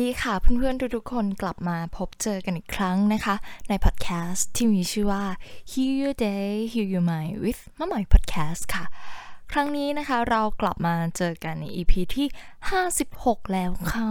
[0.00, 3.34] ดีค่ะเพื่อนๆทุกๆคนกลับมาพบเจอกันอีกครั้งนะคะ
[3.68, 5.24] ในพอดแคสต์ที่มีชื่อว่า
[5.70, 8.84] Heal Your Day Heal Your Mind with มะหมอย Podcast ค่ะ
[9.52, 12.26] ครั้งนี้นะคะเรากลับมาเจอกันใน EP ที่
[12.90, 14.10] 56 แล้วค่ะ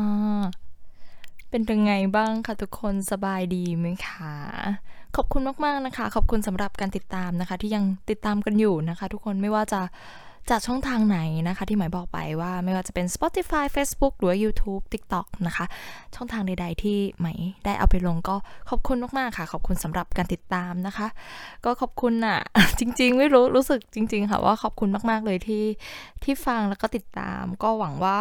[1.49, 4.35] เป็นยังไงบ้างคะทุกคนสบายดีไหมคะ
[5.15, 9.81] ขอบคุณมากๆนะคะ ขอบคุณสำหรับการติดตามนะคะ ที่ยังติดตามกันอยู่นะคะ ทุกคนไม่ว่าจะ
[10.49, 15.66] จากช่องทางไหนนะคะ ที่หมายบอกไปว่าไม่ว่าจะเป็น Spotify Facebook หรือ YouTube TikTok นะคะ
[16.16, 17.27] ช่องทางใด ๆ ที่ไหม
[17.66, 18.36] ได้เอาไปลงก็
[18.69, 21.08] ขอบคุณมากๆค่ะ ขอบคุณสำหรับการติดตามนะคะ
[21.66, 22.39] ก็ขอบคุณอะ
[22.80, 25.66] จริง ๆ ไม่รู้รู้สึกจริง ๆ ค่ะว่าขอบคุณมากๆเลยที่
[26.23, 28.17] ที่ฟังแล้วก็ติดตาม ก็หวังว่า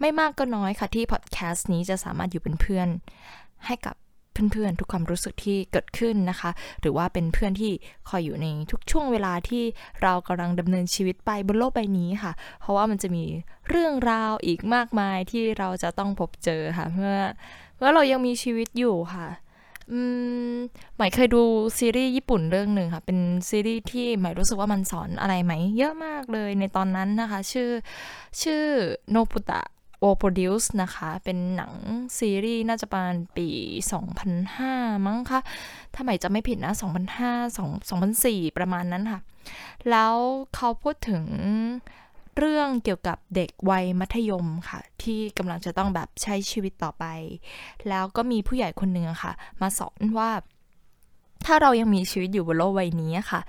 [0.00, 2.88] ไม่มากก็น้อยค่ะที่พอดแคสต์นี้จะสามารถอยู่เป็นเพื่อน
[3.66, 3.96] ให้กับ
[4.52, 7.72] เพื่อนๆ ทุกความรู้สึกที่เกิดขึ้นนะคะ หรือว่าเป็นเพื่อนที่
[8.08, 9.64] คอยอยู่ในทุกช่วงเวลาที่
[10.02, 13.24] เรากำลังดำเนินชีวิตไปบนโลกใบนี้ค่ะ เพราะว่ามันจะมี
[13.68, 17.16] เรื่องราวอีกมากมายที่เราจะต้องพบเจอค่ะเมื่อ
[17.78, 19.28] เมื่อเรายังมีชีวิตอยู่ค่ะ
[19.92, 20.00] อื
[20.52, 20.54] ม
[20.96, 21.42] หมายเคยดู
[21.78, 27.70] ซีรีส์ญี่ปุ่นเรื่องหนึ่งค่ะ เป็นซีรีส์ที่หมายรู้สึกว่ามันสอนอะไรไหม เยอะมากเลยในตอนนั้นนะคะ ชื่อ
[28.42, 28.64] ชื่อ
[29.10, 29.62] โนปุตะ
[29.98, 31.72] โอโปรดิวส์นะคะ เป็นหนัง
[32.18, 33.48] ซีรีส์น่าจะประมาณปี
[34.28, 35.40] 2005 มั้งคะ
[35.94, 36.72] ถ้าหมายจะไม่ผิดนะ
[37.40, 39.20] 2005 2004 ประมาณนั้นค่ะ
[39.90, 40.14] แล้ว
[40.54, 41.24] เขาพูดถึง
[42.38, 47.04] เรื่องเกี่ยวกับเด็กวัยมัธยมค่ะ ที่กำลังจะต้องแบบใช้ชีวิตต่อไป
[47.88, 50.30] แล้วก็มีผู้ใหญ่คนหนึ่งค่ะ มาสอนว่า
[51.46, 53.40] ถ้าเรายังมีชีวิตอยู่บนโลกใบนี้ค่ะ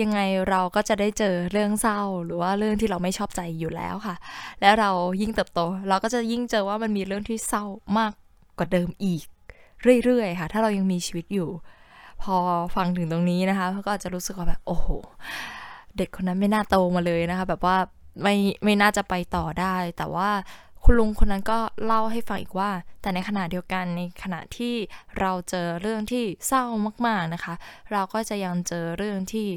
[0.00, 0.18] ยังไง
[0.50, 4.16] เราก็จะได้เจอเรื่องเศร้าหรือว่าเรื่องที่เราไม่ชอบใจอยู่แล้วค่ะ
[4.60, 4.90] และเรา
[5.20, 7.64] ยิ่งเติบโต เราก็จะยิ่งเจอว่ามันมีเรื่องที่เศร้า
[7.98, 8.12] มาก
[8.58, 9.24] กว่าเดิมอีก
[10.04, 11.50] เรื่อยๆค่ะ ถ้าเรายังมีชีวิตอยู่
[12.22, 12.36] พอ
[12.76, 14.88] ฟังถึงตรงนี้นะคะก็อาจจะรู้สึกว่าแบบโอ้โห
[15.96, 17.76] เด็กคนนั้นไม่น่าโตมาเลยนะคะ แบบว่า
[18.22, 18.34] ไม่
[18.64, 20.30] ไม่น่าจะไปต่อได้ แต่ว่า
[20.82, 22.70] คุณลุงคนนั้นก็เล่าให้ฟังอีกว่า
[23.00, 24.74] แต่ในขณะเดียวกันในขณะที่
[25.20, 26.64] เราเจอเรื่องที่เศร้า
[27.06, 27.54] มากๆนะคะ
[27.92, 29.48] เราก็จะยังเจอเรื่องที่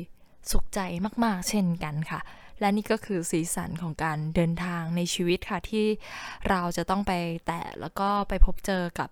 [0.52, 0.80] สุขใจ
[1.24, 2.20] มากๆ เช่นกันค่ะ
[2.60, 5.86] และนี่ก็คือสีสันของการเดินทางในชีวิตค่ะ ที่
[6.50, 7.14] เราจะต้องไป
[7.48, 9.10] แตะแล้วก็ไปพบเจอกับ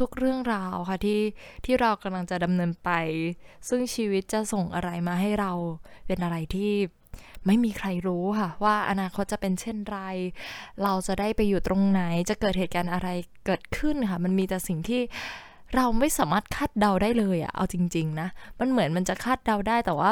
[0.00, 1.20] ทุกๆเรื่องราวค่ะที่
[1.64, 2.90] ที่เรากำลังจะดำเนินไป
[3.68, 5.52] ซึ่งชีวิตจะส่งอะไรมาให้เรา
[6.06, 6.72] เป็นอะไรที่
[7.46, 9.98] ไม่มีใครรู้ค่ะ ว่าอนาคตจะเป็นเช่นไร
[10.82, 13.08] เราจะได้ไปอยู่ตรงไหน จะเกิดเหตุการณ์อะไร
[13.46, 15.02] เกิดขึ้นค่ะ มันมีแต่สิ่งที่
[15.74, 18.28] เราไม่สามารถคาดเดาได้เลยอะเอาจริง ๆ นะ
[18.60, 20.10] มันเหมือนมันจะคาดเดาได้แต่ว่า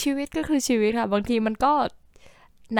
[0.00, 1.72] ชีวิตก็คือชีวิตค่ะ บางทีมันก็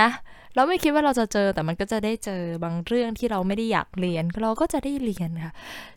[0.01, 0.11] นะ
[0.55, 5.53] เราไม่คิดว่าเราจะเจอแต่มันก็จะได้เจอบางเรื่องที่เราไม่ได้อยากเรียน เราก็จะได้เรียนค่ะ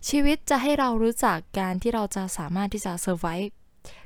[0.10, 3.28] ชีวิตจะให้เรารู้จักการที่เราจะสามารถที่จะ survive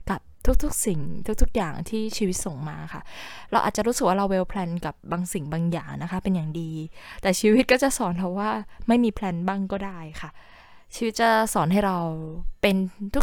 [0.10, 0.22] กับ
[0.64, 1.00] ทุกๆ สิ่ง
[1.42, 3.02] ทุกๆ อย่างที่ชีวิตส่งมาค่ะ
[3.52, 6.72] เราอาจจะรู้สึกว่าเรา well plan กับบางสิ่งบางอย่างนะคะ เป็นอย่างดี
[7.22, 8.50] แต่ชีวิตก็จะสอนเราว่า
[8.88, 10.30] ไม่มี plan บ้างก็ได้ค่ะ
[10.96, 11.98] ชีวิตจะสอนให้เรา
[12.62, 12.76] เป็น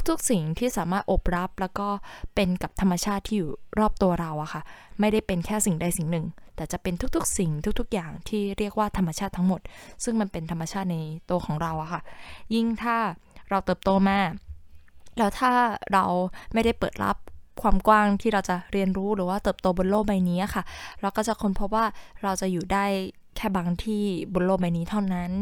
[0.09, 1.89] ทุกๆสิ่งที่สามารถอบรับ แล้วก็
[2.35, 4.63] เป็นกับธรรมชาติที่อยู่รอบตัวเราอะค่ะ
[5.01, 6.27] ไม่ได้เป็นแค่สิ่งใดสิ่งหนึ่ง
[6.57, 9.61] แต่จะเป็นทุกๆ สิ่งทุก ๆ อย่างที่เรียกว่าธรรมชาติทั้งหมด
[10.05, 10.99] ซึ่งมันเป็นธรรมชาติใน
[11.31, 12.01] ตัวของเราอะค่ะ
[12.55, 12.97] ยิ่งถ้า
[13.51, 14.19] เราเติบโตมา
[15.19, 15.51] แล้วถ้า
[15.93, 16.05] เรา
[16.53, 17.17] ไม่ได้เปิดรับ
[17.63, 20.63] ความกว้างที่เราจะเรียนรู้หรือว่าเติบโตบนโลกใบนี้ค่ะ
[21.01, 21.87] เราก็จะค้นพบว่า
[22.23, 22.85] เราจะอยู่ได้
[23.37, 25.33] แค่บางที่บนโลกใบนี้เท่านั้น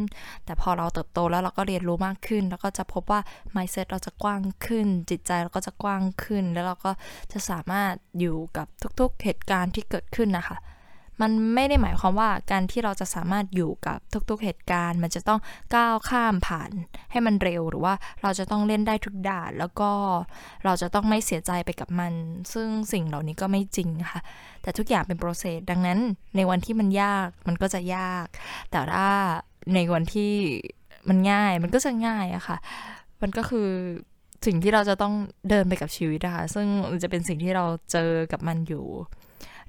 [0.44, 3.20] แต่พอเราเติบโตแล้วเราก็เรียนรู้มากขึ้น แล้วก็จะพบว่า
[3.54, 6.92] mindset เราจะกว้างขึ้น จิตใจเราก็จะกว้างขึ้น แล้วเราก็
[7.32, 8.66] จะสามารถอยู่กับ
[9.00, 10.56] ทุกๆเหตุการณ์ที่เกิดขึ้นนะคะ
[11.22, 13.98] มันไม่ได้หมายความว่าการที่เราจะสามารถอยู่กับ
[14.30, 15.40] ทุกๆเหตุการณ์ มันจะต้อง
[15.74, 16.70] ก้าวข้ามผ่าน
[17.10, 19.90] ให้มันเร็วหรือว่าเราจะต้องเล่นได้ทุกด่าน แล้วก็
[20.64, 22.12] เราจะต้องไม่เสียใจไปกับมัน
[22.52, 24.20] ซึ่งสิ่งเหล่านี้ก็ไม่จริงค่ะ
[24.62, 25.98] แต่ทุกอย่างเป็นโปรเซสดังนั้น
[26.36, 28.26] ในวันที่มันยากมันก็จะยาก
[28.70, 29.10] แต่ถ้า
[29.74, 30.32] ในวันที่
[31.08, 32.56] มันง่ายมันก็จะง่ายอะค่ะ
[33.22, 33.68] มันก็คือ
[34.46, 35.14] สิ่งที่เราจะต้อง
[35.48, 36.66] เดินไปกับชีวิตนะคะซึ่ง
[37.02, 38.84] จะเป็นสิ่งที่เราเจอกับมันอยู่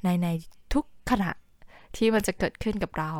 [0.03, 0.27] ในใน
[0.73, 1.31] ทุกขณะ
[1.97, 3.11] ที่มันจะเกิดขึ้นกับเรา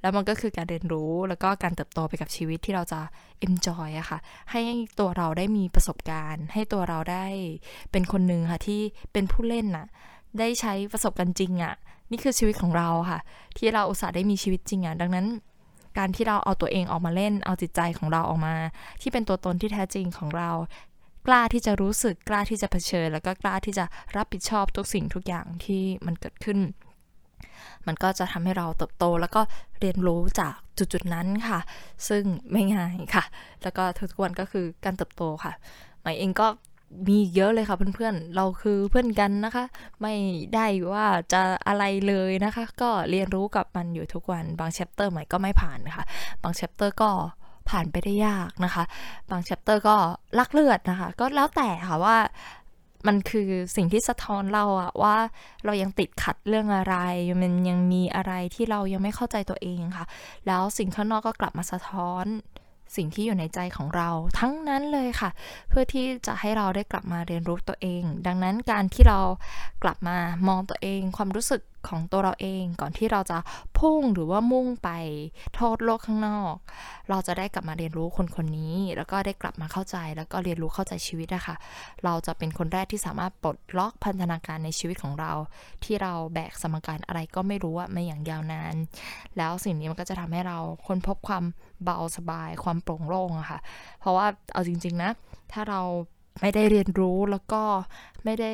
[0.00, 3.00] แล้วมันก็คือการเรียนรู้แล้วก็การเติบโตไปกับชีวิตที่เราจะ
[3.46, 4.18] enjoy อะค่ะ
[4.50, 4.60] ให้
[4.98, 7.26] ตัวเราได้มีประสบการณ์ ให้ตัวเราได้
[7.92, 8.80] เป็นคนหนึ่งค่ะที่
[9.12, 9.86] เป็นผู้เล่นน่ะ
[10.38, 11.74] ได้ใช้ประสบการณ์จริงอะ
[12.10, 13.20] นี่คือชีวิตของเราค่ะ
[13.58, 15.26] ที่เราอุตส่าห์ได้มีชีวิตจริงอะดังนั้น
[15.98, 18.54] การที่เราเอาตัวเองออกมาเล่น เอาจิตใจของเราออกมา
[19.00, 20.50] ที่เป็นตัวตนที่แท้จริงของเรา
[21.26, 23.84] กล้าที่จะรู้สึกกล้าที่จะเผชิญ แล้วก็กล้าที่จะ
[24.16, 26.58] รับผิดชอบทุกสิ่งทุกอย่างที่มันเกิดขึ้น
[27.86, 29.40] มันก็จะทำให้เราเติบโตแล้วก็
[29.80, 31.58] เรียนรู้จากจุดๆนั้นค่ะ
[32.08, 33.24] ซึ่งไม่ง่ายค่ะ
[33.62, 35.52] แล้วก็ทุกวันก็คือการเติบโตค่ะ
[36.02, 36.46] ไหมเองก็
[37.08, 39.64] มีเยอะเลยค่ะเพื่อนๆ เราคือเพื่อนกันนะคะ
[40.02, 40.14] ไม่
[40.54, 46.04] ได้ว่าจะอะไรเลยนะคะ ก็เรียนรู้กับมันอยู่ทุกวัน บาง chapter ไหมก็ไม่ผ่านนะคะ
[46.42, 47.10] บาง chapter ก็
[47.70, 48.84] ผ่านไปได้ยากนะคะ
[49.30, 52.16] บาง chapter ก็เลือดนะคะ ก็แล้วแต่ค่ะว่า
[53.06, 55.16] มันคือสิ่งที่สะท้อนเราอะว่า
[55.64, 56.96] เรายังติดขัดเรื่องอะไร
[57.42, 60.06] มันยังมีอะไรที่เรายังไม่เข้าใจตัวเองค่ะ
[60.46, 62.26] แล้วสิ่งข้างนอกก็กลับมาสะท้อน
[62.96, 64.08] สิ่งที่อยู่ในใจของเรา
[64.38, 65.30] ทั้งนั้นเลยค่ะ
[65.68, 69.18] เพื่อที่จะให้เราได้กลับมาเรียนรู้ตัวเอง ดังนั้นการที่เรา
[69.82, 70.16] กลับมา
[70.48, 73.38] มองตัวเอง ความรู้สึก ของตัวเราเอง ก่อนที่เราจะ
[73.78, 74.90] พุ่งหรือว่ามุ่งไป
[75.54, 76.54] โทษโลกข้างนอก
[77.10, 81.54] เราจะได้กลับมาเรียนรู้คนคนนี้ แล้วก็ได้กลับมาเข้าใจแล้วก็เรียนรู้เข้าใจชีวิตนะคะ
[82.04, 85.32] เราจะเป็นคนแรกที่สามารถปลดล็อกพันธนาการในชีวิตของเรา
[85.84, 88.74] ที่เราแบกสมการอะไรก็ไม่รู้ว่ามาอย่างยาวนาน
[89.36, 91.44] แล้วสิ่งนี้มันก็จะทำให้เราค้นพบความ
[91.84, 93.58] เบาสบาย ความโปร่งโล่งอะค่ะ
[94.00, 95.10] เพราะว่าเอาจริง ๆ นะ
[95.52, 95.80] ถ้าเรา
[96.40, 97.62] ไม่ได้เรียนรู้แล้วก็
[98.24, 98.52] ไม่ได้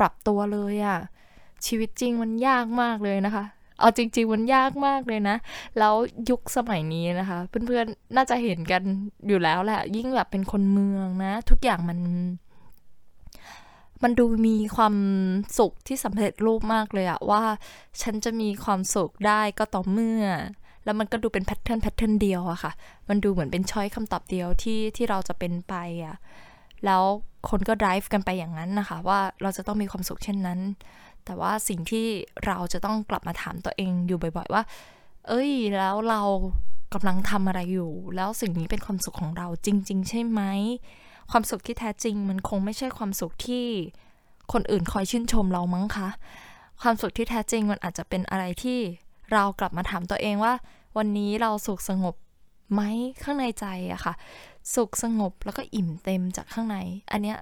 [0.00, 0.98] ปรับตัวเลยอะ
[1.66, 3.44] ชีวิตจริงมันยากมากเลยนะคะ
[3.80, 5.36] เอาจริง ๆ มันยากมากเลยนะ
[5.78, 5.94] แล้ว
[6.30, 8.82] ยุคสมัยนี้นะคะ เพื่อนๆ น่าจะเห็นกัน
[9.28, 11.98] อยู่แล้วแหละ ยิ่งแบบเป็นคนเมืองนะ ทุกอย่างมัน
[14.02, 14.94] มันดูมีความ
[15.58, 17.42] สุขที่สำเร็จรูปมากเลยอะว่า
[18.02, 20.24] ฉันจะมีความสุขได้ก็ต่อเมื่อ
[20.84, 22.72] แล้วมันก็ดูเป็นแพทเทิร์นแพทเทิร์นเดียวอะค่ะ
[23.08, 25.74] มันดูเหมือนเป็นช้อยคำตอบเดียวที่ที่เราจะเป็นไป
[26.04, 26.16] อะ
[26.84, 27.02] แล้ว
[27.48, 30.60] คนก็ drive กันไปอย่างนั้นนะคะ ว่าเราจะต้องมีความสุขเช่นนั้น
[31.26, 32.06] แต่ว่าสิ่งที่
[32.46, 34.62] เราจะต้องกลับมาถามตัวเองอยู่บ่อยๆว่า
[35.28, 36.22] เอ้ย แล้วเรา
[36.94, 40.42] กำลังทำอะไรอยู่ แล้วสิ่งนี้เป็นความสุขของเราจริง ๆ ใช่ไหม
[41.30, 43.66] ความสุขที่แท้จริง มันคงไม่ใช่ความสุขที่
[44.52, 46.08] คนอื่นคอยชื่นชมเรามั้งคะ
[46.82, 48.78] ความสุขที่แท้จริงมันอาจจะเป็นอะไรที่
[49.32, 50.54] เรากลับมาถามตัวเองว่า
[50.96, 52.14] วันนี้เราสุขสงบ
[52.72, 52.80] ไหม
[53.22, 54.14] ข้างในใจอะค่ะ
[54.74, 56.76] สุขสงบแล้วก็อิ่มเต็มจากข้างใน
[57.12, 57.38] อันเนี้ย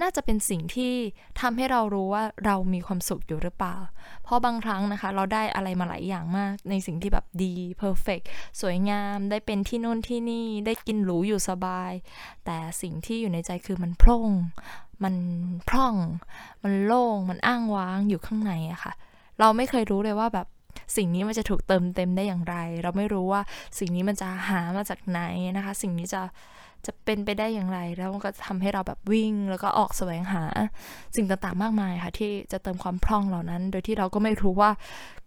[0.00, 0.92] น่าจะเป็นสิ่งที่
[1.40, 3.76] ทำให้เรารู้ว่าเรามีความสุขอยู่หรือเปล่า
[4.22, 8.20] เพราะบางครั้งนะคะ เราได้อะไรมาหลายอย่างมากในสิ่งที่แบบดีเพอร์เฟก
[8.60, 11.92] สวยงาม ได้เป็นที่นู่นที่นี่ได้กินหรูอยู่สบาย
[12.44, 14.30] แต่สิ่งที่อยู่ในใจคือมันพร่ง
[15.04, 15.14] มัน
[15.68, 15.94] พร่อง
[16.62, 18.92] มันโล่ง มันอ้างว้างอยู่ข้างในอะค่ะ
[19.40, 20.46] เราไม่เคยรู้เลยว่าแบบ
[20.96, 23.42] สิ่งนี้มันจะถูกเติมเต็มได้อย่างไร เราไม่รู้ว่า
[23.78, 25.20] สิ่งนี้มันจะหามาจากไหน
[25.56, 26.22] นะคะ สิ่งนี้จะ
[26.86, 30.44] จะเป็นไปได้อย่างไร แล้วมันก็ทำให้เราแบบวิ่ง แล้วก็ออกแสวงหา
[31.16, 34.70] สิ่งต่างๆมากมายค่ะ ที่จะเติมความพร่องเหล่านั้น โดยที่เราก็ไม่รู้ว่า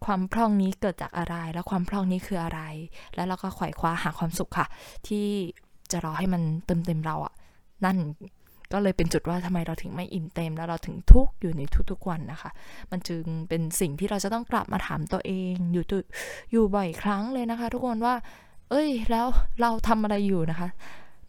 [0.05, 2.61] ความพร่องนี้เกิดจากอะไร แล้วความพร่องนี้คืออะไร
[3.15, 4.67] แล้วเราก็ไขว่คว้าหาความสุขค่ะ
[5.07, 5.25] ที่
[5.91, 7.33] จะรอให้มันเติมเต็มเราอะ่ะ
[7.85, 7.97] นั่น
[8.73, 11.61] ก็เลยเป็นจุดว่าทำไมเราถึงไม่อิ่มเต็ม แล้วเราถึงทุกข์อยู่ใน
[11.91, 12.51] ทุกๆวันนะคะ
[12.91, 15.83] มันจึงเป็นสิ่งที่เราจะต้องกลับมาถามตัวเองอยู่
[16.51, 18.15] อยู่บ่อยครั้งเลยนะคะ ทุกคนว่า
[18.69, 19.27] เอ้ย แล้ว
[19.61, 20.69] เราทำอะไรอยู่นะคะ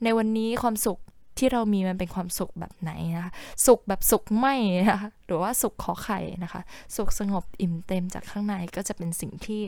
[0.05, 0.99] ในวันนี้ความสุข
[1.39, 3.33] ที่เรามีมันเป็นความสุขแบบไหนนะคะ
[3.67, 6.61] สุขแบบสุขไม่นะคะหรือว่าสุขขอไข่นะคะ
[6.97, 9.63] สุขสงบอิ่มเต็มจากข้างในก็จะเป็นสิ่งที่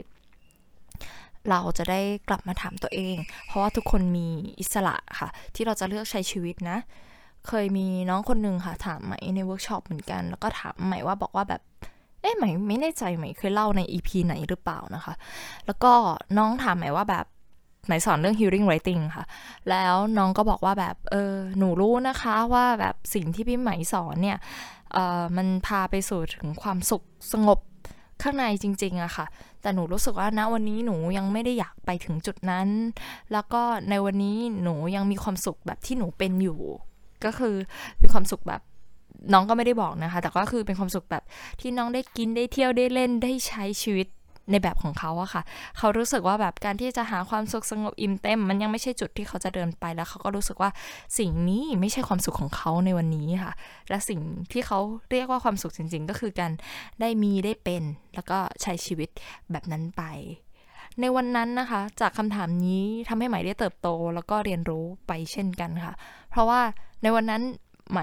[1.49, 3.17] เราจะได้กลับมาถามตัวเอง
[3.47, 4.29] เพราะว่าทุกคนมี
[4.61, 6.79] อิสระค่ะ ที่เราจะเลือกใช้ชีวิตนะ
[7.49, 11.63] เคยมีน้องคนหนึ่งค่ะ ถามไหมในเวิร์กช็อปเหมือนกัน แล้วก็ถามไหมว่าบอกว่าแบบ
[12.21, 15.15] เอ๊ะไหมไม่แน่ใจไหมเคยเล่าใน EP ไหนหรือเปล่านะคะ
[15.67, 15.93] แล้วก็
[16.39, 17.27] น้องถามไหมว่าแบบ
[17.89, 19.25] ไหมสอนเรื่อง healing writing ค่ะ
[19.71, 24.39] แล้วน้องก็บอกว่าแบบเออหนูรู้นะคะว่าแบบสิ่งที่พี่ไหมสอนเนี่ย
[24.93, 27.59] เออมันพาไปสู่ถึงความสุขสงบ
[28.23, 29.27] ข้างในจริงๆอะค่ะ
[29.63, 32.69] แต่หนูรู้สึกว่าณวันนี้หนูยังไม่ได้อยากไปถึงจุดนั้น
[33.33, 36.61] แล้วก็ในวันนี้หนูยังมีความสุขแบบที่หนูเป็นอยู่
[37.25, 37.55] ก็คือ
[38.03, 38.61] มีความสุขแบบ
[39.33, 41.23] น้องก็ไม่ได้บอกนะคะ แต่ก็คือเป็นความสุขแบบ
[41.61, 44.09] ที่น้องได้กินได้เที่ยวได้เล่นได้ใช้ชีวิต
[44.51, 45.43] ในแบบของเขาอะค่ะ
[45.79, 50.71] เขารู้สึกว่าแบบการที่จะหาความสุขสงบอิ่มเต็ม มันยังไม่ใช่จุดที่เขาจะเดินไปแล้วเขาก็รู้สึกว่า
[51.19, 53.53] สิ่งนี้ไม่ใช่ความสุขของเขาในวันนี้ค่ะ
[53.89, 54.21] และสิ่ง
[54.53, 54.79] ที่เขา
[55.11, 56.53] เรียกว่าความสุขจริง ๆ ก็คือการ
[57.01, 57.83] ได้มีได้เป็น
[58.15, 59.09] แล้วก็ใช้ชีวิต
[59.51, 60.03] แบบนั้นไป
[61.01, 65.95] ในวันนั้นนะคะ จากคำถามนี้ทำให้ไหมได้เติบโต แล้วก็เรียนรู้ไปเช่นกันค่ะ
[66.31, 66.61] เพราะว่า
[67.03, 67.43] ในวันนั้น
[67.91, 68.01] ไหม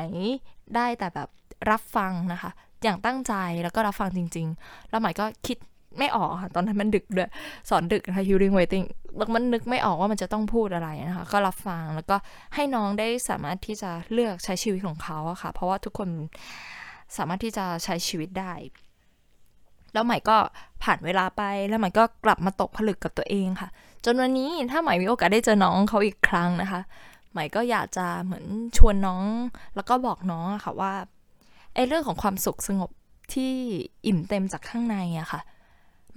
[0.76, 1.30] ได้แต่แบบ
[1.70, 2.52] รับฟังนะคะ
[2.84, 5.58] อย่างตั้งใจแล้วก็รับฟังจริง ๆ แล้วไหมก็คิด
[6.00, 7.30] ไม่ออกค่ะ ตอนนั้นมันดึกด้วย
[7.70, 8.86] สอนดึกนะคะ hearing waiting
[9.18, 12.16] แล้วมันนึกไม่ออกว่ามันจะต้องพูดอะไรนะคะ ก็รับฟังแล้วก็
[12.56, 16.10] ให้น้องได้สามารถที่จะเลือกใช้ชีวิตของเขาอะค่ะ เพราะว่าทุกคน
[17.18, 18.54] สามารถที่จะใช้ชีวิตได้
[19.94, 20.38] แล้วใหม่ก็
[20.84, 23.70] ผ่านเวลาไปแล้วใหม่ก็กลับมาตกผลึกกับตัวเองค่ะ
[24.06, 26.82] จนวันนี้ถ้าใหม่มีโอกาสได้เจอน้องเขาอีกครั้งนะคะ
[27.32, 28.46] ใหม่ก็อยากจะเหมือน
[28.78, 29.26] ชวนน้อง
[29.76, 30.94] แล้วก็บอกน้องอะค่ะว่า
[31.74, 32.92] ไอ้เรื่องของความสุขสงบ
[33.34, 33.54] ที่
[34.06, 35.42] อิ่มเต็มจากข้างในอะค่ะ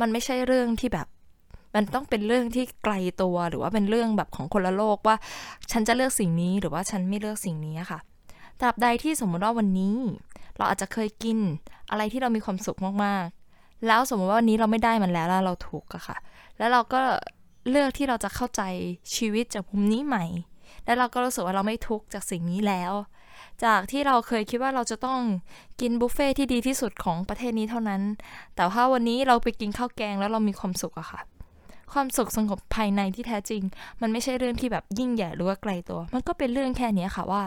[0.01, 1.07] มันไม่ใช่เรื่องที่แบบ
[1.75, 5.17] มันต้องเป็นเรื่องที่ไกลตัวหรือว่าเป็นเรื่องแบบของคนละโลกว่า
[5.71, 7.99] ฉันจะเลือกสิ่งนี้หรือว่าฉันไม่เลือกสิ่งนี้ค่ะ
[8.61, 9.97] ตราบใดที่สมมติว่าวันนี้
[10.57, 11.39] เราอาจจะเคยกิน
[11.91, 16.17] อะไรที่เรามีความสุขมากๆ แล้วสมมติว่าวันนี้เราไม่ได้มันแล้วแล้วเราถูกอะค่ะ
[16.59, 17.03] แล้วเราก็
[17.71, 18.63] เลือกที่เราจะเข้าใจ
[19.17, 20.25] ชีวิตจากมุมนี้ใหม่
[20.85, 22.93] แล้วเราก็รู้สึกว่าเราไม่ทุกข์จากสิ่งนี้แล้ว
[23.65, 25.21] จากที่เราเคยคิดว่าเราจะต้อง
[25.81, 28.03] กินบุฟเฟ่ที่ดีที่สุดของประเทศนี้เท่านั้น
[28.57, 31.21] แต่ว่าวันนี้เราไปกินข้าวแกงแล้วเรามีความสุขอะค่ะ
[31.93, 33.63] ความสุขสงบภายในที่แท้จริง
[34.01, 37.43] มันไม่ใช่เรื่องที่แบบยิ่งใหญ่หรือว่าไกลตัว มันก็เป็นเรื่องแค่นี้ค่ะว่า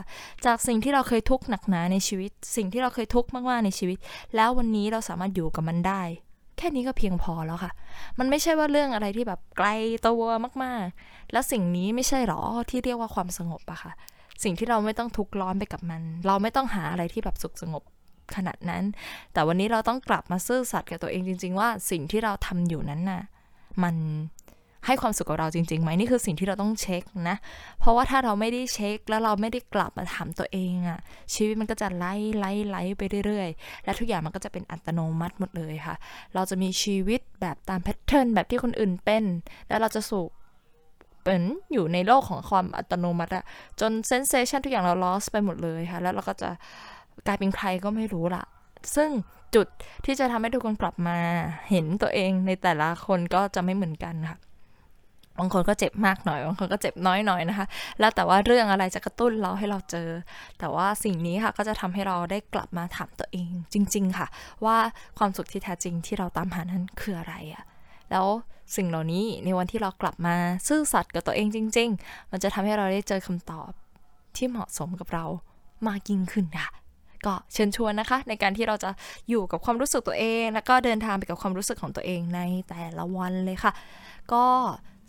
[0.46, 3.98] จากสิ่งที่เราเคยทุกข์หนักหนาในชีวิต สิ่งที่เราเคยทุกข์มากๆในชีวิต
[4.36, 6.02] แล้ววันนี้เราสามารถอยู่กับมันได้
[6.58, 7.72] แค่นี้ก็เพียงพอแล้วค่ะ
[8.20, 9.68] มันไม่ใช่ว่าเรื่องอะไรที่แบบไกล
[10.08, 10.24] ตัว
[10.64, 13.92] มากๆ แล้วสิ่งนี้ไม่ใช่หรอที่เรียกว่าความสงบอะค่ะ
[14.44, 17.84] สิ่งที่เราไม่ต้องทุกข์ร้อนไปกับมัน เราไม่ต้องหาอะไรที่แบบสุขสงบ
[18.36, 18.84] ขนาดนั้น
[19.34, 23.22] แต่วันนี้เราต้องกลับมาซื่อสัตย์กับตัวเองจริง ๆ ว่าสิ่งที่เราทำอยู่นั้นน่ะ
[23.84, 23.96] มัน
[24.88, 27.38] ให้ความสุขกับเราจริงๆไหมนี่คือสิ่งที่เราต้องเช็คนะ
[27.80, 31.00] เพราะว่าถ้าเราไม่ได้เช็ค แล้วเราไม่ได้กลับมาถามตัวเองอะ
[31.34, 35.96] ชีวิตมันก็จะไล่ไล่ไล่ไปเรื่อยๆ และทุกอย่างมันก็จะเป็นอัตโนมัติหมดเลยค่ะ
[36.36, 39.24] เราจะมีชีวิตแบบตามแพทเทิร์นแบบที่คนอื่นเป็น
[39.68, 40.30] แล้วเราจะสุข
[41.24, 41.42] เป็น
[41.74, 43.46] อยู่ในโลกของความอัตโนมัติอะ
[43.80, 46.50] จนเซนเซชันทุกอย่างเราลอสไปหมดเลยค่ะ แล้วเราก็จะ
[47.28, 48.44] กลายเป็นใครก็ไม่รู้ละ
[48.96, 49.10] ซึ่ง
[49.56, 49.68] จุด
[50.06, 51.18] ที่จะทำให้ทุกคนกลับมา
[51.70, 54.40] เห็นตัวเองในแต่ละคนก็จะไม่เหมือนกันค่ะ
[55.40, 57.66] บางคนก็เจ็บมากหน่อย บางคนก็เจ็บน้อยหน่อยนะคะ
[58.00, 60.10] แล้วแต่ว่าเรื่องอะไรจะกระตุ้นเราให้เราเจอ
[60.60, 64.28] แต่ว่าสิ่งนี้ค่ะก็จะทำให้เราได้กลับมาถามตัวเองจริง ๆ ค่ะ
[64.66, 64.78] ว่า
[65.18, 67.64] ความสุขที่แท้จริงที่เราตามหานั้นคืออะไรอะ
[68.14, 68.28] แล้ว
[68.76, 70.36] สิ่งเหล่านี้ในวันที่เรากลับมา
[70.68, 73.72] ซื่อสัตย์กับตัวเองจริง ๆ มันจะทำให้เราได้เจอคำตอบ
[74.36, 75.26] ที่เหมาะสมกับเรา
[75.88, 76.70] มากยิ่งขึ้นค่ะ
[77.26, 78.90] ก็เชิญชวนนะคะ ในการที่เราจะ
[79.30, 83.72] อยู่กับความรู้สึกตัวเอง แล้วก็เดินทางไปกับความรู้สึกของตัวเองในแต่ละวันเลยค่ะ
[84.34, 84.46] ก็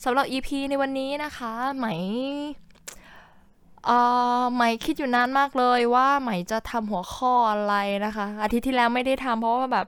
[0.05, 1.87] สำหรับ EP ในวันนี้นะคะไหม
[3.87, 3.99] เอ่
[4.41, 9.87] อไหมคิดอยู่นานมากเลยว่าไหมจะทำหัวข้ออะไรนะคะ อาทิตย์ที่แล้วไม่ได้ทำเพราะว่าแบบ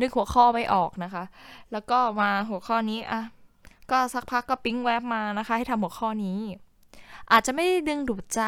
[0.00, 1.24] นึกหัวข้อไม่ออกนะคะ
[1.72, 3.22] แล้วก็มาหัวข้อนี้อะ
[3.90, 6.38] ก็สักพักก็ปิ๊งแวบมานะคะ ให้ทำหัวข้อนี้
[7.32, 8.42] อาจจะไม่ได้ดึงดูดใจ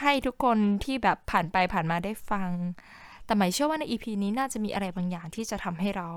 [0.00, 2.50] ให้ทุกคนที่แบบผ่านไปผ่านมาได้ฟัง
[3.24, 6.08] แต่หมายเชื่อว่าใน EP นี้น่าจะมีอะไรบางอย่างที่จะทำให้เรา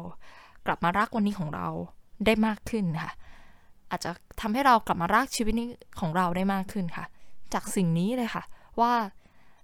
[0.66, 1.68] กลับมารักวันนี้ของเรา
[2.26, 3.12] ได้มากขึ้นค่ะ
[3.92, 5.68] อาจจะทำให้เรากลับมารักชีวิตนี้
[6.00, 7.06] ของเราได้มากขึ้นค่ะ
[7.54, 8.44] จากสิ่งนี้เลยค่ะ
[8.82, 8.94] ว่า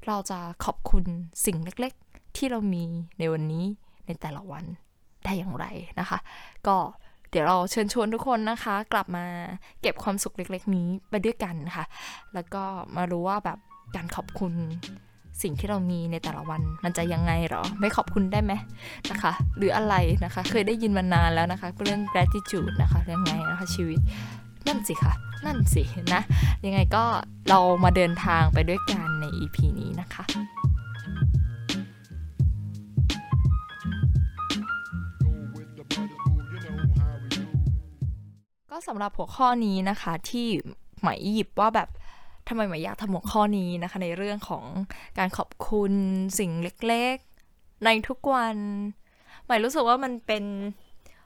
[0.08, 1.04] เราจะขอบคุณ
[1.46, 2.84] สิ่งเล็ก ๆ ที่เรามี
[3.20, 3.66] ในวันนี้
[4.08, 4.64] ในแต่ละวัน
[5.24, 5.66] ได้อย่างไร
[6.00, 6.18] นะคะ
[6.68, 6.78] ก็
[7.32, 9.26] เดี๋ยวเราเชิญชวนทุกคนนะคะ กลับมา
[9.82, 11.86] เก็บความสุขเล็ก ๆ นี้ไปด้วยกันค่ะ
[12.34, 12.64] แล้วก็
[12.96, 13.58] มารู้ว่าแบบ
[13.96, 14.54] การขอบคุณ
[15.44, 18.54] สิ่งที่เรามีในแต่ละวันมันจะยังไงหรอ ไม่ขอบคุณได้ไหม
[19.12, 24.00] นะคะ หรืออะไรนะคะ เคยได้ยินมานานแล้วนะคะ เรื่อง gratitude นะคะยังไงนะคะชีวิต
[24.68, 25.14] นั่นสิคะ
[25.46, 25.84] นั่นสิ
[26.14, 26.22] นะ
[26.66, 27.04] ยังไงก็
[27.50, 30.24] เรามาเดินทางไปด้วยกันใน EP นี้นะคะ
[38.78, 40.48] ก็สำหรับหัวข้อนี้นะคะที่
[41.02, 41.90] หมายหยิบว่าแบบ
[42.48, 44.64] ทำไมหมายอยากทำหัวข้อนี้นะคะ ในเรื่องของ
[45.18, 45.94] การขอบคุณ
[46.40, 46.52] สิ่ง
[46.88, 48.58] เล็กๆ ในทุกวัน
[49.46, 50.44] หมายรู้สึกว่ามันเป็น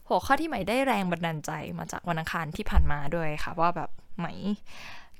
[0.07, 3.89] หัวข้อที่หมายได้แรงบันดาลใจมาจากวันอังคารที่ผ่านมาด้วยค่ะ ว่าแบบ
[4.19, 4.37] หมาย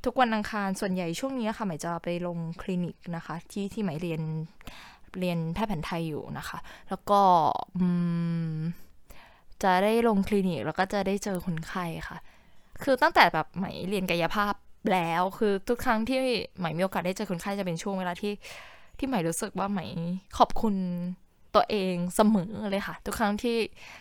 [0.05, 4.21] ทุกวันอังคารส่วนใหญ่ช่วงนี้ค่ะหมายจะไปลงคลินิกนะคะ ที่ที่หมายเรียน
[5.19, 6.57] เรียนแพทย์แผนไทยอยู่นะคะ
[6.89, 7.21] แล้วก็
[9.63, 12.17] จะได้ลงคลินิกแล้วก็จะได้เจอคนไข้ค่ะ
[12.83, 14.53] คือตั้งแต่แบบหมายเรียนกายภาพ
[14.91, 16.19] แล้วคือทุกครั้งที่
[16.59, 18.33] ใหม่มีโอกาสได้เจอคนไข้จะเป็นช่วงเวลาที่
[18.97, 19.85] ที่ใหม่รู้สึกว่าใหม่
[20.37, 20.75] ขอบคุณ
[21.55, 23.57] ตัวเองเสมอเลยค่ะ ทุกครั้งที่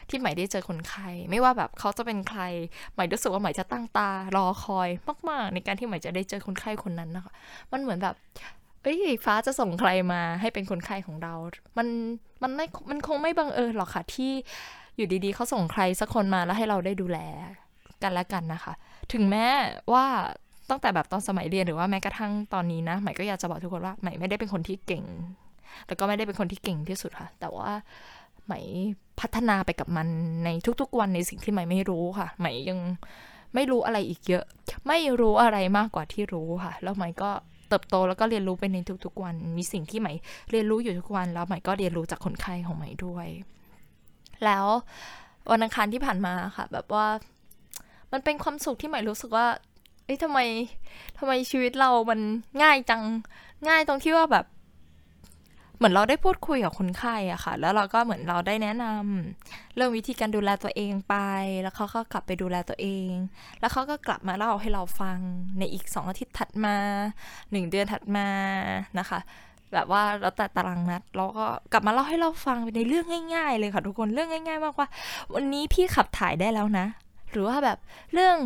[0.09, 2.41] ที่ใหม่ได้เจอคนไข้ไม่ว่าแบบเขาจะเป็นใคร
[2.95, 4.89] ใหม่รู้สึกว่าใหม่จะตั้งตารอคอย
[5.29, 7.33] มาก ๆ ในการที่ใหม่จะได้เจอคนไข้คนนั้นนะคะ
[7.73, 8.15] มันเหมือนแบบ
[8.83, 11.35] เอ้ยฟ้าจะส่งใครมาให้เป็นคนไข้ของเรา
[11.79, 11.89] มัน
[12.43, 14.33] มันไม่มันคงไม่บังเอิญหรอกค่ะที่
[14.99, 17.19] อยู่ดีๆเขาส่งใครสักคนมาแล้วให้เราได้ดูแล
[18.03, 18.73] กันและกันนะคะ
[19.13, 19.47] ถึงแม้
[19.93, 20.07] ว่า
[20.71, 25.05] ตั้งแต่แบบตอนสมัยเรียนหรือว่าแม้กระทั่งตอนนี้นะใหม่ก็อยากจะบอกทุกคนว่าใหม่ไม่ได้เป็นคนที่เก่ง
[25.87, 27.71] แล้วก็ไม่ได้เป็นคนที่เก่งที่สุดค่ะ แต่ว่า
[28.47, 28.61] ใหม่
[29.21, 30.07] พัฒนาไปกับมัน
[30.45, 30.49] ใน
[30.81, 32.79] ทุกๆวันในสิ่งที่ใหม่ไม่รู้ค่ะใหม่ยัง
[33.55, 34.45] ไม่รู้อะไรอีกเยอะ
[34.89, 37.31] ไม่รู้อะไรมากกว่าที่รู้ค่ะ แล้วใหม่ก็
[37.69, 40.13] เติบโตแล้วก็เรียนรู้ไปในทุกๆวัน มีสิ่งที่ใหม่
[40.51, 43.27] เรียนรู้อยู่ทุกวัน แล้วใหม่ก็เรียนรู้จากคนไข้ของใหม่ด้วย
[44.47, 44.67] แล้ว
[45.51, 47.07] วันอังคารที่ผ่านมาค่ะ แบบว่า
[48.13, 49.47] มันเป็นความสุขที่ใหม่รู้สึกว่า
[50.05, 50.39] เอ้ยทำไม
[51.19, 52.21] ทำไมชีวิตเรามัน
[52.63, 53.03] ง่ายจัง
[53.69, 54.47] ง่ายตรงที่ว่าแบบ
[55.77, 61.15] เหมือนเราได้พูดคุยกับคนไข้อะค่ะ แล้วเราก็เหมือนเราได้แนะนำเรื่องวิธีการดูแลตัวเองไป
[61.63, 63.11] แล้วเขาก็กลับไปดูแลตัวเอง
[63.61, 65.19] แล้วเขาก็กลับมาเล่าให้เราฟัง
[65.59, 66.77] ในอีกสองอาทิตย์ถัดมา
[67.51, 68.29] หนึ่งเดือนถัดมา
[68.99, 69.19] นะคะ
[69.73, 74.89] แบบว่าเราแต่ตารางนัดเราก็กลับมาเล่าให้เราฟังในเรื่องง่าย ๆ เลยค่ะทุกคนเรื่องง่าย ๆ มากว่า
[75.35, 76.87] วันนี้พี่ขับถ่ายได้แล้วนะ
[77.31, 77.79] หรือว่าแบบ
[78.15, 78.37] เรื่อง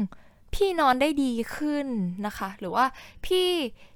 [0.54, 1.86] พี่นอนได้ดีขึ้น
[2.26, 2.84] นะคะ หรือว่า
[3.26, 3.48] พี่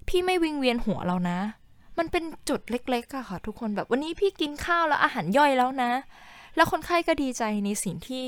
[0.08, 1.38] พี่ไม่วิงเวียนหัวเรานะ
[1.98, 5.90] มันเป็นจุดเล็กๆอะค่ะ ทุกคนแบบวันนี้พี่กินข้าวแล้วอาหารย่อยแล้วนะ
[6.56, 8.24] แล้วคนไข้ก็ดีใจในสิ่งที่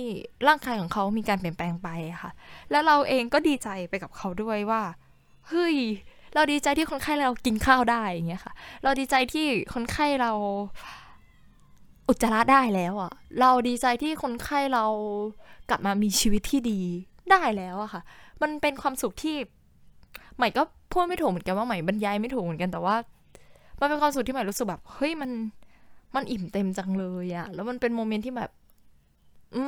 [0.47, 1.89] ร่างกายของเขามีการเปลี่ยนแปลงไป
[2.23, 2.31] ค่ะ
[2.71, 4.83] แล้วเราเองก็ดีใจไปกับเขาด้วยว่า
[5.49, 5.77] เฮ้ย
[6.35, 10.33] เราดีใจที่คนไข้เรากินข้าวได้อย่างเงี้ยค่ะ เราดีใจที่คนไข้เรา
[12.09, 14.85] อุจจาระได้แล้วอะเราดีใจที่คนไข้เรา
[15.71, 16.81] กลับมามีชีวิตที่ดี
[17.31, 18.03] ได้แล้วอะค่ะ
[18.43, 19.37] มันเป็นความสุขที่
[20.37, 22.97] ใหม่ก็พูดไม่ถูกเหมือนกันว่าใหม่บรรยายไม่ถูกเหมือนกันแต่ว่า
[23.81, 25.31] มันเป็นความสุขที่ใหม่รู้สึกแบบเฮ้ยมัน
[26.15, 28.51] มันอิ่มเต็มจังเลยอะแล้วมันเป็น moment ที่แบบ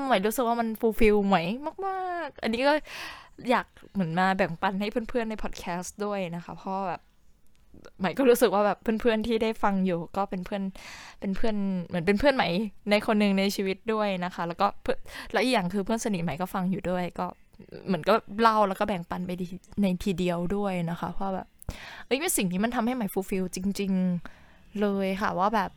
[0.06, 1.42] ใหม่รู้สึกว่ามัน fulfill ใหม่
[1.86, 2.72] มาก ๆ อันนี้ก็
[3.50, 7.00] อยากเหมือนมาแบ่งปันให้เพื่อนๆในพอดแคสต์ด้วยนะคะเพราะแบบ
[7.98, 10.62] ใหม่ก็รู้สึกว่าแบบเพื่อนๆที่ได้ฟังอยู่ก็เป็นเพื่อน
[11.20, 11.56] เป็นเพื่อน
[11.86, 12.48] เหมือนเป็นเพื่อนใหม่
[12.90, 14.66] ในคนหนึ่งในชีวิตด้วยนะคะ แล้วก็
[15.32, 17.26] แล้วอีกอย่างคือเพื่อนสนิทใหม่ก็ฟังอยู่ด้วย ก็
[17.86, 19.30] เหมือนก็เล่าแล้วก็แบ่งปันไป
[19.82, 21.46] ในทีเดียวด้วยนะคะ เพราะแบบ
[22.06, 23.92] เอ้ยเป็นสิ่งที่มันทำให้ใหม่ฟูลฟิลจริง
[24.36, 25.70] ๆเลยค่ะว่าแบบ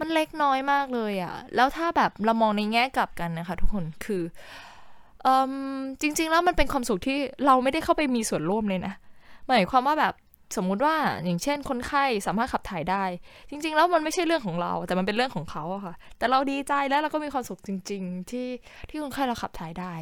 [0.00, 4.22] มันเล็กน้อยมากเลยอะแล้วถ้าแบบเรามองในแง่กลับกันนะคะ ทุกคนคือ
[6.00, 8.94] จริง ๆ แล้วมันเป็นความสุขที่เราไม่ได้เข้าไปมีส่วนร่วมเลยนะ
[9.46, 10.14] หมายความว่าแบบ
[10.56, 13.04] สมมุติว่าอย่างเช่น คนไข้สามารถขับถ่ายได้
[13.50, 18.48] จริง ๆ แล้วมันไม่ใช่เรื่องของเรา แต่มันเป็นเรื่องของเขาอะค่ะ แต่เราดีใจแล้วเราก็มีความสุขจริง ๆ ที่
[18.88, 19.92] ที่คนไข้เราขับถ่ายได้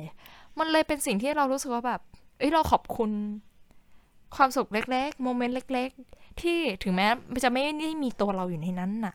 [0.58, 2.00] มันเลยเป็นสิ่งที่เรารู้สึกว่าแบบ
[2.38, 3.10] เอ้ยเราขอบคุณ
[4.36, 7.06] ความสุขเล็กๆโมเมนต์เล็ก ๆ ที่ถึงแม้
[7.44, 9.14] จะไม่ได้มีตัวเราอยู่ในนั้นน่ะ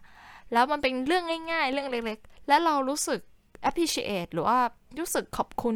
[0.53, 3.19] แล้วมันเป็นเรื่องง่าย ๆ เรื่องเล็ก ๆ และเรารู้สึก
[3.67, 4.57] appreciate หรือว่า
[4.99, 5.75] รู้สึกขอบคุณ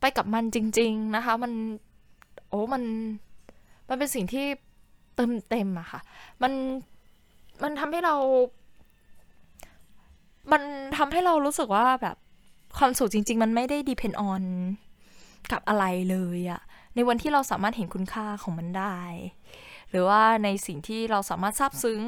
[0.00, 1.52] ไปกับมันจริง ๆนะคะ มัน
[2.48, 2.82] โอ้มัน
[3.88, 4.46] มันเป็นสิ่งที่
[5.16, 6.00] เติมเต็มอะค่ะ
[6.42, 6.52] มัน
[7.62, 8.14] มันทำให้เรา
[10.52, 10.62] มัน
[10.96, 12.16] ทำให้เรารู้สึกว่าแบบ
[12.78, 14.42] ความสุขจริง ๆ มันไม่ได้ดีเพนออน
[15.52, 16.60] กับอะไรเลยอะ
[16.94, 18.96] ในวันที่เราสามารถเห็นคุณค่าของมันได้
[19.90, 22.00] หรือว่าในสิ่งที่เราสามารถซาบซึ้ง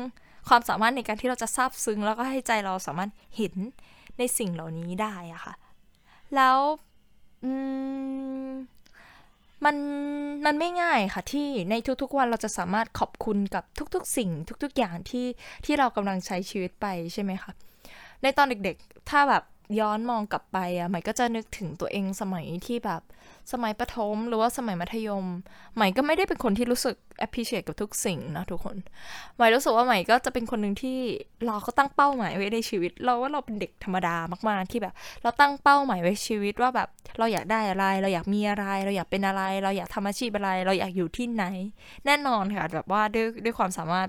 [0.49, 3.55] ความสามารถในการที่เราจะซาบซึ้ง แล้วก็ให้ใจเราสามารถเห็น
[4.19, 5.55] ในสิ่งเหล่านี้ได้อะค่ะ
[6.37, 6.57] แล้ว
[9.65, 9.77] มัน
[10.47, 14.31] มันไม่ง่ายค่ะที่ในทุกๆวันเราจะสามารถขอบคุณกับทุกๆ สิ่ง
[14.63, 15.27] ทุก ๆ อย่างที่
[15.65, 17.53] ที่เรากำลังใช้ชีวิตไปใช่ไหมคะ
[18.23, 19.43] ในตอนเด็กๆ ถ้าแบบ
[19.79, 23.03] ย้อนมองกลับไปอะใหม่ก็จะนึกถึงตัวเองสมัยที่แบบ
[23.53, 25.25] สมัยประถมหรือว่าสมัยมัธยม
[25.75, 26.97] ใหม่ก็ไม่ได้เป็นคนที่รู้สึก
[27.27, 28.77] appreciate กับทุกสิ่งนะทุกคน
[29.37, 30.99] ใหม่รู้สึกว่าใหม่ก็จะเป็นคนหนึ่งที่
[31.47, 34.17] เราก็ตั้งเป้าหมายไว้ในชีวิต เราว่าเราเป็นเด็กธรรมดา
[34.49, 41.45] มากๆที่แบบ เราตั้งเป้าหมายไว้ชีวิตว่าแบบเราอยากได้อะไร เราอยากมีอะไร เราอยากเป็นอะไร เราอยากทำอาชีพอะไร เราอยากอยู่ที่ไหน
[42.07, 44.09] แน่นอนค่ะแบบว่าด้วยด้วยความสามารถ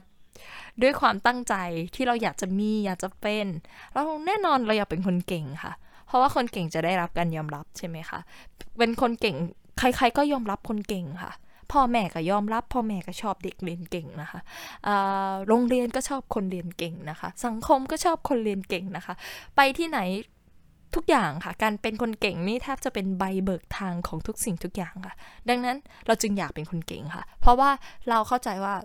[0.82, 1.56] ด้วยความตั้งใจ
[1.96, 3.46] ที่เราอยากจะมีอยากจะเป็น
[3.94, 5.74] เราแน่นอนเราอยากเป็นคนเก่งค่ะ
[6.08, 8.20] เพราะว่าคนเก่งจะได้รับการยอมรับใช่ไหมคะ
[8.78, 9.36] เป็นคนเก่ง
[9.80, 11.32] ใคร ๆ ก็ยอมรับคนเก่งค่ะ
[11.72, 14.40] พ่อแม่ก็ยอมรับ พ่อแม่ก็ชอบเด็กเรียนเก่งนะคะ
[15.48, 19.14] โรงเรียนก็ชอบคนเรียนเก่งนะคะ สังคมก็ชอบคนเรียนเก่งนะคะ
[19.56, 20.00] ไปที่ไหน
[20.96, 25.16] ทุกอย่างค่ะ การเป็นคนเก่งนี่แทบจะเป็นใบเบิกทางของทุกสิ่งทุกอย่างค่ะ
[25.50, 27.70] ดังนั้นเราจึงอยากเป็นคนเก่งค่ะ เพราะว่า
[28.10, 28.76] เราเข้าใจว่า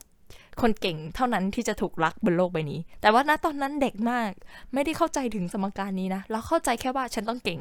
[0.61, 4.31] คนเก่งเท่านั้นที่จะถูกรักบนโลกใบนี้ แต่ว่าณตอนนั้นเด็กมาก
[4.75, 7.61] ไม่ได้เข้าใจถึงสมการนี้นะ เราเข้าใจแค่ว่าฉันต้องเก่ง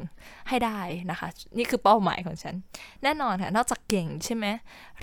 [0.49, 0.79] ให้ได้
[1.11, 1.27] นะคะ
[1.57, 2.55] นี่คือเป้าหมายของฉัน
[3.03, 4.45] แน่นอนค่ะ นอกจากเก่งใช่ไหม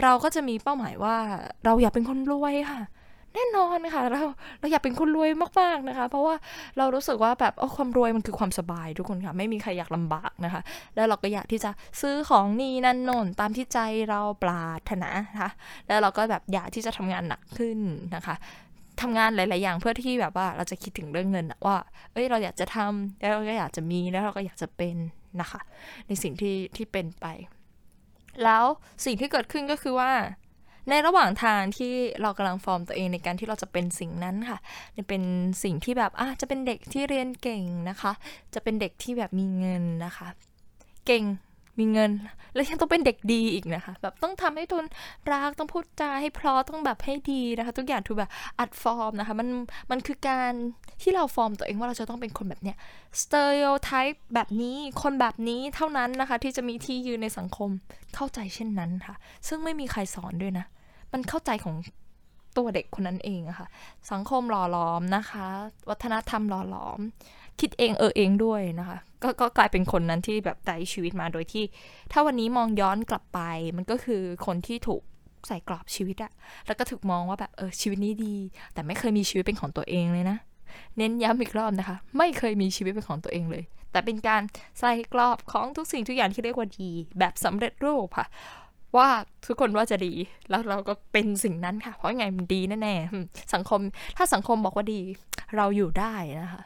[0.02, 1.16] เราก็จะมีเป้าหมายว่า
[1.64, 2.80] เราอยากเป็นคนรวยค่ะ
[3.36, 4.22] แน่นอนค่ะเรา
[4.60, 6.34] เราอยากเป็นคนรวยมากๆนะคะ เพราะว่า
[6.78, 10.62] เรารู้สึกว่าแบบโอ้ความรวยมันคือความสบายทุกคนค่ะ ไม่มีใครอยากลำบากนะคะ
[10.96, 11.70] แล้วเราก็อยากที่จะ
[12.00, 13.78] ซื้อของนี่นั่นโน่นตามที่ใจ
[14.10, 15.50] เราปรารถนานะคะ
[15.86, 17.78] แล้วเราก็แบบอยากที่จะทำงานหนักขึ้น
[18.16, 18.34] นะคะ
[19.00, 21.76] ทำงานหลาย ๆ อย่างเพื่อที่แบบว่าเราจะคิดถึงเรื่องเงินว่า
[22.12, 24.96] เอ้ย เราอยากจะทำแล้วเราก็อยากจะมีแล้วเราก็อยากจะเป็น
[25.40, 25.60] นะคะ
[26.06, 27.26] ในสิ่งที่ที่เป็นไป
[28.44, 28.64] แล้ว
[29.04, 30.10] สิ่งที่เกิดขึ้นก็คือว่า
[30.88, 34.58] ในระหว่างทางที่เรากำลังฟอร์มตัวเองในการที่เราจะเป็นสิ่งนั้นค่ะ
[34.96, 35.22] จะเป็น
[35.62, 38.12] สิ่งที่แบบอะจะเป็นเด็กที่เรียนเก่งนะคะ
[38.54, 40.28] จะเป็นเด็กที่แบบมีเงินนะคะ
[41.06, 41.24] เก่ง
[41.78, 42.10] มีเงิน
[42.54, 44.84] แล้วยังต้องเป็นเด็กดีอีกนะคะ แบบต้องทำให้ทุน
[45.32, 49.48] รักต้องพูดจาให้เพราะต้องแบบให้ดีนะคะ ทุกอย่างถูกแบบอัดฟอร์มนะคะ มัน
[49.90, 50.52] มันคือการ
[51.02, 52.76] ที่เราฟอร์มตัวเองว่าเราจะต้องเป็นคนแบบเนี้ย
[53.20, 57.70] stereotype แบบนี้คนแบบนี้เท่านั้นนะคะ ที่จะมีที่ยืนในสังคม
[58.14, 59.14] เข้าใจเช่นนั้นค่ะ
[59.48, 60.66] ซึ่งไม่มีใครสอนด้วยนะ
[61.16, 61.76] มันเข้าใจของ
[62.56, 63.68] ตัวเด็กคนนั้นเองอะค่ะ
[64.12, 65.46] สังคมหล่อหลอมนะคะ
[65.90, 67.00] วัฒนธรรมหล่อหลอม
[67.60, 71.64] คิดเองเออเองด้วยนะคะก็ก็กลายเป็นคนนั้นที่แบบไต่ชีวิตมาโดยที่
[72.12, 73.40] ถ้าวันนี้มองย้อนกลับไป
[73.76, 75.02] มันก็คือคนที่ถูก
[75.46, 76.32] ใส่กรอบชีวิตอะ
[76.66, 78.36] แล้วก็ถูกมองว่าแบบเออชีวิตนี้ดี
[78.74, 80.38] แต่ไม่เคยมีชีวิตเป็นของตัวเองเลยนะ
[80.96, 84.42] เน้นย้ำอีกรอบนะคะ ไม่เคยมีชีวิตเป็นของตัวเองเลย แต่เป็นการ
[84.78, 88.26] ใส่กรอบของทุกสิ่งทุกอย่างที่เรียกว่าดี แบบสำเร็จรูปค่ะ
[88.98, 89.08] ว่า
[89.46, 90.12] ทุกคนว่าจะดี
[90.50, 93.80] แล้วเราก็เป็นสิ่งนั้นค่ะ เพราะไงมันดีแน่ๆสังคม
[94.16, 95.00] ถ้าสังคมบอกว่าดี
[95.56, 96.62] เราอยู่ได้นะคะ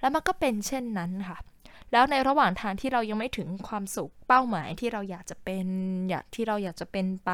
[0.00, 1.38] แล้วมันก็เป็นเช่นนั้นค่ะ
[1.92, 5.66] แล้วในระหว่างทางที่เรายังไม่ถึงความสุขเป้าหมายที่เราอยากจะเป็น
[6.10, 7.30] อยากที่เราอยากจะเป็นไป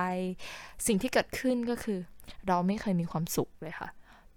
[0.86, 1.98] สิ่งที่เกิดขึ้นก็คือ
[2.48, 3.88] เราไม่เคยมีความสุขเลยค่ะ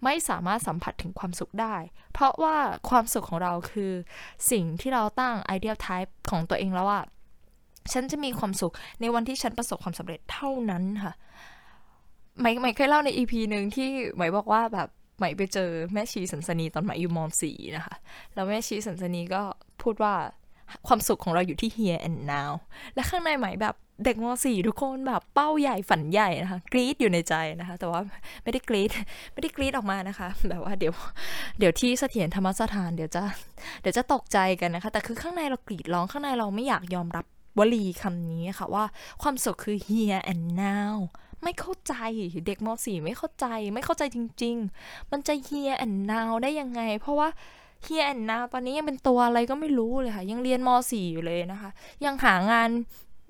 [0.03, 1.75] ไม่สามารถสัมผัสถึงความสุขได้
[2.13, 2.55] เพราะว่า
[2.89, 3.91] ความสุขของเราคือ
[4.51, 7.03] สิ่งที่เราตั้ง ideal type ของตัวเองแล้วอะ
[7.93, 11.13] ฉันจะมีความสุขในวันที่ฉันประสบความสำเร็จเท่านั้นค่ะ
[12.41, 14.87] หมายหมายเคยเล่าในอีพีหนึ่งที่หมายบอกว่าแบบ
[15.19, 17.95] หมายไปเจอแม่ชีสันสนีตอนหมายอยู่มสี่นะคะ
[18.33, 19.41] แล้วแม่ชีสันสนีก็
[19.81, 20.13] พูดว่า
[20.87, 22.51] ความสุขของเราอยู่ที่ here and now
[22.95, 23.75] และข้างในหมายแบบ
[24.05, 28.01] เด็กมสี่ทุกคนแบบเป้าใหญ่ฝันใหญ่นะคะ กรี๊ดอยู่ในใจนะคะ แต่ว่า
[28.43, 28.91] ไม่ได้กรี๊ด
[29.33, 30.93] ไม่ได้กรี๊ดออกมานะคะ แบบว่าเดี๋ยว
[31.59, 33.23] เดี๋ยวที่เสถียรธรรมสถานเดี๋ยวจะ
[33.81, 37.25] เดี๋ยวจะตกใจกันนะคะ แต่คือข้างในเรากรีดร้องข้างในเราไม่อยากยอมรับ
[37.59, 38.85] วลีคำนี้ค่ะว่า
[39.21, 40.93] ความสุขคือ here and now
[41.43, 41.93] ไม่เข้าใจ
[42.47, 47.29] เด็กม .4 ไม่เข้าใจไม่เข้าใจจริง ๆ มันจะ here and now ได้ยังไง เพราะว่า
[47.85, 51.69] here and now ตอนนี้ยังเป็นตัวอะไรก็ไม่รู้เลยค่ะ ยังเรียนม .4 อยู่เลยนะคะ
[52.05, 52.69] ยังหางาน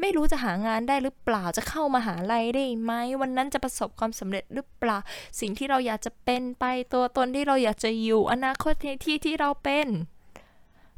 [0.02, 4.98] ไม่รู้จะหางานได้หรือเปล่าจะเข้ามาหาลัยได้ไหมวันนั้นจะประสบความสำเร็จหรือเปล่า
[5.39, 9.88] สิ่งที่เราอยากจะเป็นไปตัวตนที่เราอยากจะอยู่ อนาคตในที่ที่เราเป็น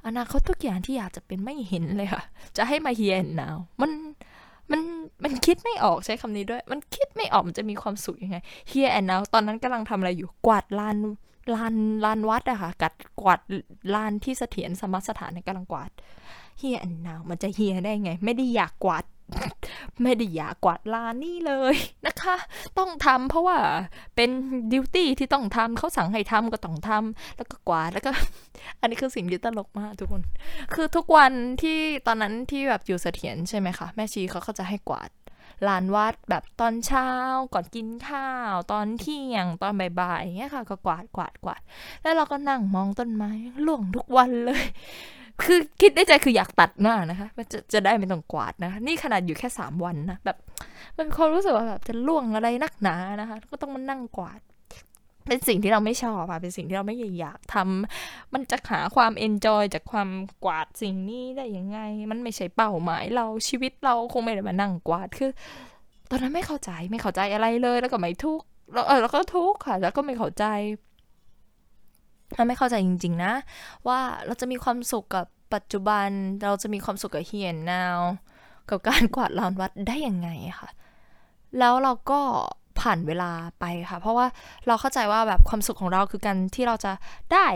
[0.05, 2.23] อนาคตทุกอย่างที่อยากจะเป็นไม่เห็นเลยค่ะ
[2.57, 3.91] จะให้มาเฮียนนาวมัน
[4.71, 4.81] มัน
[5.23, 8.37] มันคิดไม่ออกใช้คำนี้ด้วย มันคิดไม่ออกมันจะมีความสุขยังไง
[8.69, 10.97] เฮียแอนนาวตอนนั้นกำลังทำอะไรอยู่กวาดลาน
[11.55, 13.39] ลานลานวัดอะค่ะกัดกวาด
[13.95, 15.91] ลานที่เสถียรสมสถานกำลังกวาด
[16.59, 19.03] เฮียแอนนาวมันจะเฮียได้ไง ไม่ได้อยากกวาด
[20.01, 22.35] ไม่ได้อยากกวาดลานนี่เลยนะคะ
[22.77, 23.57] ต้องทำเพราะว่า
[24.15, 24.29] เป็น
[24.71, 28.11] ดิวตี้ที่ต้องทำเขาสั่งให้ทำก็ต้องทำแล้วก็กวาดแล้วก็
[28.79, 30.21] อันนี้คือสิ่งที่ตลกมากทุกคน
[30.73, 35.09] คือทุกวันที่ตอนนั้นที่แบบอยู่เสถียรใช่ไหมคะ แม่ชีเขาก็จะให้กวาด
[35.67, 37.07] ลานวัดแบบตอนเช้า
[37.53, 41.61] ก่อนกินข้าว ตอนเที่ยงตอนบ่ายๆอย่างเงี้ยค่ะก็กวาดกวาดกวาด
[42.01, 43.31] แล้วเราก็นั่งมองต้นไม้
[43.65, 44.63] ล่วงทุกวันเลย
[45.45, 50.37] คือคิดในใจคืออยากตัดหน้านะคะจะจะได้ไม่ต้องกวาดนะ นี่ขนาดอยู่แค่สามวันนะแบบ
[50.97, 54.39] มันความรู้สึกว่าแบบจะล่วงอะไรนักหนานะคะ ก็ต้องมานั่งกวาด
[55.27, 60.09] เป็นสิ่งที่เราไม่ชอบอะเป็นสิ่งที่เราไม่อยากทำมันจะหาความเอนจอยจากความ
[60.45, 61.79] กวาดสิ่งนี้ได้ยังไง
[62.11, 65.29] มันไม่ใช่เป้าหมายเราชีวิตเราคงไม่ได้มานั่งกวาดคือ
[66.09, 68.41] ตอนนั้นไม่เข้าใจไม่เข้าใจอะไรเลยแล้วก็ไม่ทุก
[68.73, 70.45] แล้วเออแล้วก็ทุกค่ะ แล้วก็ไม่เข้าใจ
[72.35, 73.33] เราไม่เข้าใจจริง ๆ นะ
[73.87, 76.07] ว่าเราจะมีความสุขกับปัจจุบัน
[76.43, 77.99] เราจะมีความสุขกับเฮียนนาว
[78.69, 80.69] กับการกวาดลานวัดได้ยังไงค่ะ
[81.59, 82.19] แล้วเราก็
[82.79, 84.27] ผ่านเวลาไปค่ะ เพราะว่า
[84.67, 86.91] เราเข้าใจว่าแบบความสุขของเราคือการที่เราจะ
[87.33, 87.47] ได้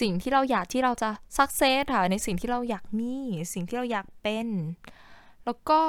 [0.00, 3.14] สิ่งที่เราอยากที่เราจะสักเซสค่ะในสิ่งที่เราอยากมี
[3.52, 4.48] สิ่งที่เราอยากเป็น
[5.44, 5.80] แล้วก็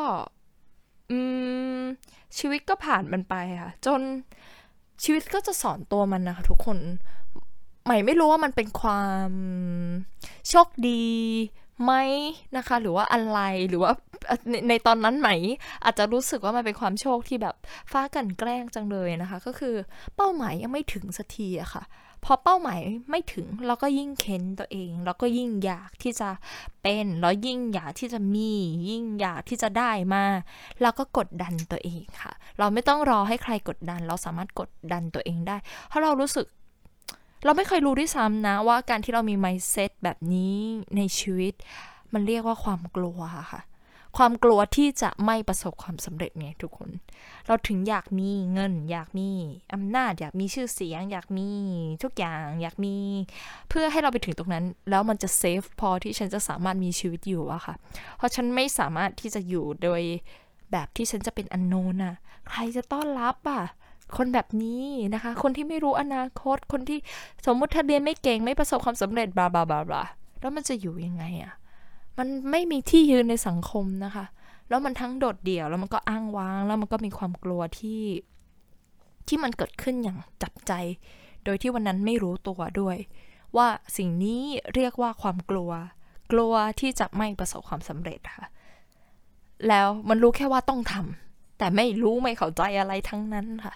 [2.38, 4.02] ชีวิตก็ผ่านมันไปค่ะ จน
[5.04, 6.78] ชีวิตก็จะสอนตัวมันนะคะทุกคน
[7.90, 9.30] หม่ไม่รู้ว่ามันเป็นความ
[10.50, 11.04] โชคดี
[11.84, 11.94] ไหม
[12.58, 13.92] นะคะ หรือว่าอะไรหรือว่า
[14.50, 15.30] ในในตอนนั้นไหม
[15.84, 17.56] อาจจะรู้สึกว่ามันเป็นความโชคที่แบบ
[17.92, 19.76] ฟ้ากันแกล้งจังเลยนะคะ ก็คือ
[20.16, 21.84] เป้าหมายยังไม่ถึงสักทีอะค่ะ
[22.26, 26.30] พอเป้าหมายไม่ถึงเราก็ยิ่งเค้นตัวเองเราก็ยิ่งอยากที่จะ
[26.82, 28.52] เป็นแล้วยิ่งอยากที่จะมี
[28.90, 30.24] ยิ่งอยากที่จะได้มา
[30.82, 36.46] เราก็กดดันตัวเองค่ะ เราไม่ต้องรอให้ใครกดดัน เราสามารถกดดันตัวเองได้ เพราะเรารู้สึก
[37.44, 40.56] เราไม่เคยรู้ด้วยซ้ำนะว่าการที่เรามี mindset แบบนี้
[40.98, 41.54] ในชีวิต
[42.14, 43.20] มันเรียกว่าความกลัว
[43.52, 43.62] ค่ะ
[44.18, 46.90] ความกลัวที่จะไม่ประสบความสำเร็จไงทุกคน
[47.48, 49.30] เราถึงอยากมีเงิน อยากมี
[49.74, 51.50] อำนาจ อยากมีชื่อเสียง อยากมี
[52.04, 52.96] ทุกอย่าง อยากมี
[53.70, 57.76] เพื่อให้เราไปถึงตรงนั้น แล้วมันจะเซฟพอที่ฉันจะสามารถมีชีวิตอยู่อะค่ะ
[58.18, 60.02] เพราะฉันไม่สามารถที่จะอยู่โดย
[60.72, 61.74] แบบที่ฉันจะเป็นอันโน
[62.06, 62.14] นะ
[62.50, 63.64] ใครจะต้อนรับอะ
[64.18, 67.00] คนแบบนี้นะคะ คนที่ไม่รู้อนาคต คนที่
[67.46, 70.04] สมมุติถ้าเรียนไม่เก่งไม่ประสบความสำเร็จบลาบลาบลาบลา
[70.42, 71.54] แล้วมันจะอยู่ยังไงอะ่ะ
[72.18, 74.26] มันไม่มีที่ยืนในสังคมนะคะ
[74.70, 78.04] แล้วมันทั้งโดดเดี่ยว แล้วมันก็อ้างว้าง แล้วมันก็มีความกลัวที่
[79.28, 80.74] ที่มันเกิดขึ้นอย่างจับใจ
[81.46, 82.98] โดยที่วันนั้นไม่รู้ตัวด้วย
[83.58, 83.68] ว่า
[83.98, 84.42] สิ่งนี้
[84.76, 85.72] เรียกว่าความกลัว
[86.32, 88.48] กลัวที่จะไม่ประสบความสำเร็จค่ะ
[89.68, 93.74] แล้วมันรู้แค่ว่าต้องทำแต่ไม่รู้ไม่เข้าใจอะไรทั้งนั้นค่ะ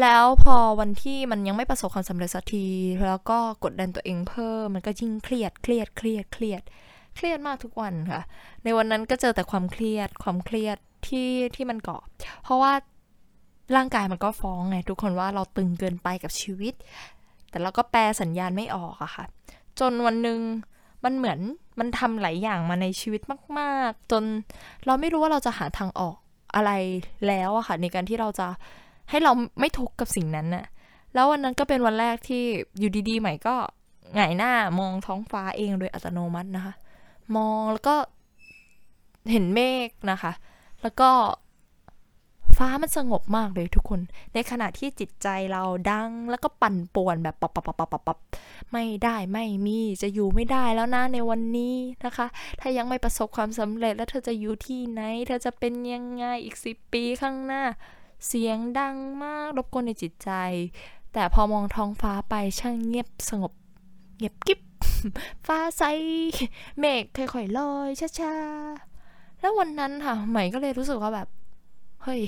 [0.00, 2.66] แล้วพอวันที่มันยังไม่ประสบความสำเร็จสักที
[3.06, 6.62] แล้วก็กดดันตัวเองเพิ่ม มันก็ยิ่งเครียด เครียด เครียด เครียด
[7.16, 8.22] เครียดมากทุกวันค่ะ
[8.64, 10.76] ในวันนั้นก็เจอแต่ความเครียด ความเครียด
[11.08, 12.02] ที่ที่มันเกาะ
[12.42, 12.72] เพราะว่า
[13.76, 16.74] ร่างกายมันก็ฟ้องไงทุกคนว่าเราตึงเกินไปกับชีวิต
[17.50, 19.24] แต่เราก็แปลสัญญาณไม่ออกอะค่ะ
[19.80, 20.40] จนวันหนึ่ง
[21.04, 21.38] มันเหมือน
[21.78, 23.20] มันทำหลายอย่างมาในชีวิต
[23.58, 24.24] มาก ๆ จน
[24.86, 26.16] เราไม่รู้ว่าเราจะหาทางออก
[26.54, 26.70] อะไร
[27.26, 28.48] แล้วอะค่ะ ในการที่เราจะ
[29.10, 30.64] ให้เราไม่ทุกข์กับสิ่งนั้นน่ะ
[31.14, 32.44] แล้ววันนั้นก็เป็นวันแรกที่
[32.78, 33.54] อยู่ดีๆ ใหม่ก็
[34.14, 36.74] หงายหน้ามองท้องฟ้าเองโดยอัตโนมัตินะคะ
[37.36, 37.96] มองแล้วก็
[39.30, 40.32] เห็นเมฆนะคะ
[40.82, 41.10] แล้วก็
[42.56, 44.00] ฟ้ามันสงบมากเลยทุกคน
[44.34, 48.18] ในขณะที่จิตใจเราดังแล้วก็ปั่นป่วนแบบปับปับปับปับปับปับ
[48.72, 52.26] ไม่ได้ไม่มีจะอยู่ไม่ได้แล้วนะในวันนี้นะคะ
[52.60, 57.62] ถ้ายังไม่ประสบความสำเร็จแล้วเธอจะอยู่ที่ไหน เธอจะเป็นยังไงอีกสิบปีข้างหน้า
[58.26, 60.30] เสียงดังมากรบกวนในจิตใจ
[61.12, 63.52] แต่พอมองท้องฟ้าไปช่างเงียบสงบ
[64.16, 64.60] เงียบกิ๊บ
[65.46, 65.82] ฟ้าใส
[66.78, 71.28] เมฆค่อยๆลอยช้าๆแล้ววันนั้นค่ะใหม่ก็เลยรู้สึกว่าแบบ
[72.02, 72.22] เฮ้ย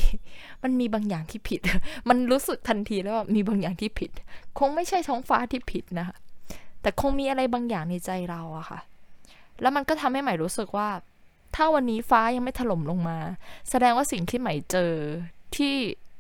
[0.63, 1.61] มันมีบางอย่างที่ผิด
[2.09, 4.11] มันรู้สึกทันทีแล้วว่ามีบางอย่างที่ผิด
[4.59, 6.17] คงไม่ใช่ท้องฟ้าที่ผิดนะคะ
[6.83, 8.79] แต่คงมีอะไรบางอย่างในใจเราอะค่ะ
[9.61, 10.89] แล้วมันก็ทำให้ใหม่รู้สึกว่า
[11.55, 13.19] ถ้าวันนี้ฟ้ายังไม่ถล่มลงมา
[13.71, 14.93] แสดงว่าสิ่งที่ใหม่เจอ
[15.57, 15.75] ที่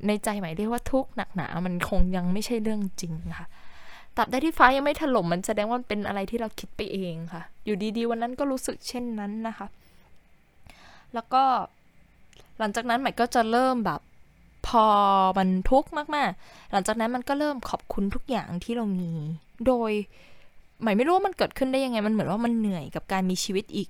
[0.06, 3.46] ในใจหม่เรียกว่าทุกข์หนักหนา มันคงยังไม่ใช่เรื่องจริงค่ะ
[4.16, 9.66] ตราบใดที่ฟ้ายังไม่ถล่มมันแสดงว่าเป็นอะไรที่เราคิดไปเองค่ะ อยู่ดีๆ วันนั้นก็รู้สึกเช่นนั้นนะคะ
[11.14, 11.42] แล้วก็
[12.58, 14.00] หลังจากนั้นใหม่ก็จะเริ่มแบบ
[14.68, 14.86] พอ
[15.38, 19.12] มันทุกข์มากๆ หลังจากนั้นมันก็เริ่มขอบคุณทุกอย่างที่เรามี
[19.66, 19.92] โดย
[20.80, 23.88] ใหม่ไม่รู้ว่ามันเกิดขึ้นได้ยังไง มันเหมือนว่ามันเหนื่อยกับการมีชีวิตอีก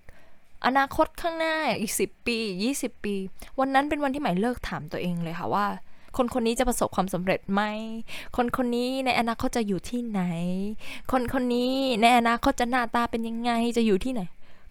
[0.66, 3.14] อนาคตข้างหน้าอีกสิบปียี่สิบปี
[3.58, 5.66] วันนั้นเป็นวันที่ใหม่เลิกถามตัวเองเลยค่ะว่า
[6.16, 7.62] คนคนนี้จะประสบความสำเร็จไหม
[8.36, 10.22] คนคนนี้ในอนาคตจะอยู่ที่ไหน
[11.12, 14.22] คนคนนี้ในอนาคตจะหน้าตาเป็นยังไงจะอยู่ที่ไหน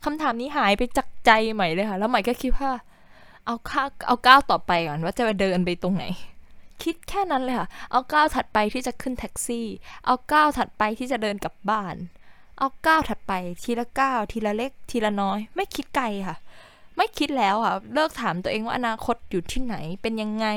[0.04, 2.72] คำถามนี้หายไปจากใจใหม่เลยค่ะ แล้วใหม่ก็คิดว่า
[3.46, 6.04] เอาข้าเอาก้าวต่อไปก่อนว่าจะไปเดินไปตรงไหน
[6.84, 9.68] คิดแค่นั้นเลยค่ะ เอาก้าวถัดไปที่จะขึ้นแท็กซี่
[10.06, 11.96] เอาก้าวถัดไปที่จะเดินกลับบ้าน
[12.58, 16.38] เอาก้าวถัดไป ทีละก้าวทีละเล็ก ทีละน้อย ไม่คิดไกลค่ะ
[16.98, 20.48] ไม่คิดแล้วค่ะ เลิกถามตัวเองว่าอนาคตอยู่ที่ไหนเป็นยังไง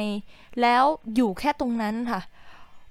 [0.60, 0.84] แล้ว
[1.14, 2.20] อยู่แค่ตรงนั้นค่ะ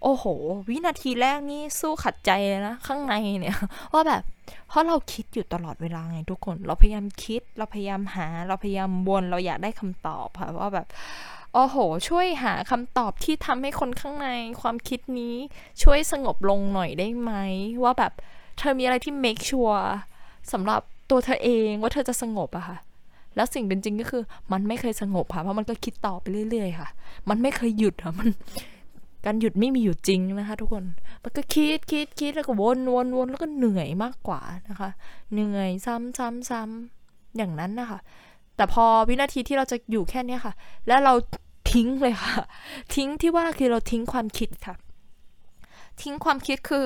[0.04, 0.26] โอ้โห
[0.70, 3.58] วินาทีแรกนี่สู้ขัดใจเลยนะ ข้างในเนี่ย
[3.94, 4.24] ว่าแบบ
[4.68, 10.88] เพราะเราคิดอยู่ตลอดเวลาไงทุกคน เราพยายามคิด เราพยายามหา เราพยายามวนเราอยากได้คำตอบค่ะว่าแบบ
[11.54, 11.76] โอ้โห
[12.10, 14.30] ช่วยหาคำตอบที่ทำให้คนข้างใน
[14.62, 15.36] ความคิดนี้
[15.84, 17.32] ช่วยสงบลงหน่อยได้ไหม
[17.84, 18.14] ว่าแบบ
[18.60, 19.84] เธอมีอะไรที่ make sure
[20.52, 22.78] สำหรับตัวเธอเองว่าเธอจะสงบอะค่ะ
[23.36, 26.90] แล้วสิ่งเป็นจริงก็คือ มันไม่เคยสงบค่ะ เพราะมันก็คิดต่อไปเรื่อยๆค่ะ
[27.30, 28.30] มันไม่เคยหยุดค่ะ มัน
[29.26, 30.84] การหยุดไม่มีอยู่จริงนะคะ ทุกคน
[31.24, 34.90] มันก็คิดคิดคิดแล้วก็วนวนวนแล้วก็เหนื่อยมากกว่านะคะ
[35.34, 38.00] เหนื่อยซ้ำซ้ำซ้ำอย่างนั้นนะคะ
[38.56, 40.54] แต่พอวินาทีที่เราจะอยู่แค่นี้ค่ะ
[40.88, 41.14] แล้วเรา
[41.72, 42.34] ทิ้งเลยค่ะ
[42.96, 44.76] ทิ้งที่ว่าคือเราทิ้งความคิดค่ะ
[46.02, 46.84] ทิ้งความคิดคือ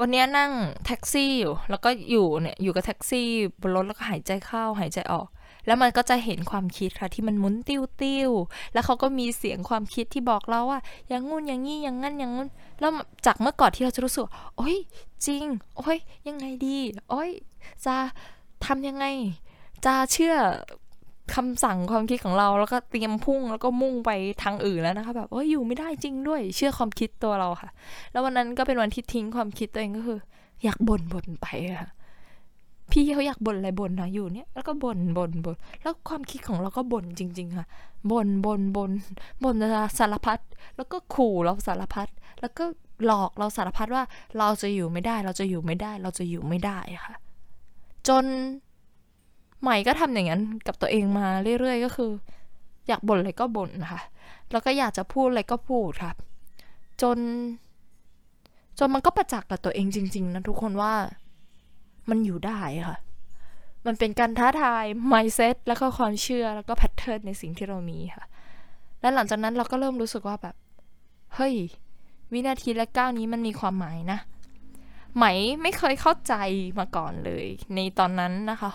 [0.00, 0.50] วันนี้นั่ง
[0.86, 3.26] แท็กซี่อยู่ แล้วก็อยู่เนี่ยอยู่กับแท็กซี่
[3.60, 5.26] บนรถแล้วก็หายใจเข้าหายใจออก
[5.66, 8.30] แล้วมันก็จะเห็นความคิดค่ะที่มันหมุนติ้วติ้ว
[8.72, 12.48] แล้วเขาก็มีเสียงความคิดที่บอกเราว่า อย่างงู้นอย่างงี้อย่างงั้นอย่างงู้น
[12.80, 12.90] แล้ว
[13.26, 14.24] จากเมื่อก่อนที่เราจะรู้สึก
[14.56, 14.76] โอ้ย
[15.26, 15.44] จริง
[15.78, 16.78] โอ้ยยังไงดี
[17.10, 17.30] โอ้ย
[17.84, 17.94] จะ
[18.64, 19.04] ทำยังไง
[19.84, 20.34] จะเชื่อ
[21.34, 24.10] คำสั่งความคิดของเราแล้วก็เตรียมพุ่งแล้วก็มุ่งไป
[24.42, 27.70] ทางอื่นแล้วนะคะแบบโอ้ยอยู่ไม่ได้จริงด้วย เชื่อความคิดตัวเราค่ะ
[28.12, 30.18] แล้ววันนั้นก็เป็นวันที่ทิ้งความคิดตัวเองก็คือ
[30.64, 31.46] อยากบ่นบ่นไป
[31.80, 31.90] ค่ะ
[32.92, 37.66] พี่เขาอยากบ่นอะไรบ่นนะอยู่เนี่ยแล้วก็บ่นบ่นบ่นแล้วความคิดของเราก็บ่นจริง ๆ ค่ะ
[38.10, 38.90] บ่นบ่นบ่น
[39.42, 39.54] บ่น
[39.98, 40.38] สารพัด
[40.76, 42.08] แล้วก็ขู่เราสารพัด
[42.40, 42.64] แล้วก็
[43.06, 44.02] หลอกเราสารพัดว่า
[44.38, 47.14] เราจะอยู่ไม่ได้ เราจะอยู่ไม่ได้ เราจะอยู่ไม่ได้ค่ะ
[48.08, 48.24] จน
[49.62, 51.26] ใหม่ก็ทำอย่างนั้นกับตัวเองมา
[51.60, 52.10] เรื่อยๆ ก็คือ
[52.88, 54.00] อยากบ่นอะไรก็บ่นค่ะ
[54.50, 56.16] แล้วก็อยากจะพูดอะไรก็พูดครับ
[57.02, 57.18] จน
[58.78, 60.92] จนมันก็ประจักษ์กับตัวเองจริง ๆนะทุกคนว่า
[62.10, 62.96] มันอยู่ได้ค่ะ
[63.86, 68.24] มันเป็นการท้าทาย mindset แล้วก็ความเชื่อแล้วก็ pattern ในสิ่งที่เรามีค่ะ
[69.00, 70.54] และหลังจากนั้นเราก็เริ่มรู้สึกว่าแบบ
[71.34, 71.54] เฮ้ย
[72.32, 74.18] วินาทีและก้าวนี้มันมีความหมายนะ
[75.16, 75.24] ใหม่
[75.62, 76.34] ไม่เคยเข้าใจ
[76.78, 78.72] มาก่อนเลย ในตอนนั้นนะคะ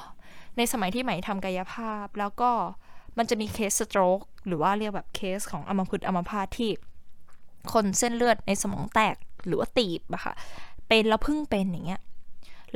[0.57, 2.51] ในสมัยที่ใหม่ทำกายภาพ แล้วก็
[3.17, 6.69] มันจะมีเคส stroke หรือว่าเรียกแบบเคสของอัมพฤกษ์อัมพาตที่
[7.73, 9.15] คนเส้นเลือดในสมองแตก
[9.47, 10.33] หรือว่าตีบอะค่ะ
[10.87, 12.01] เป็นแล้วพึ่งเป็นอย่างเงี้ย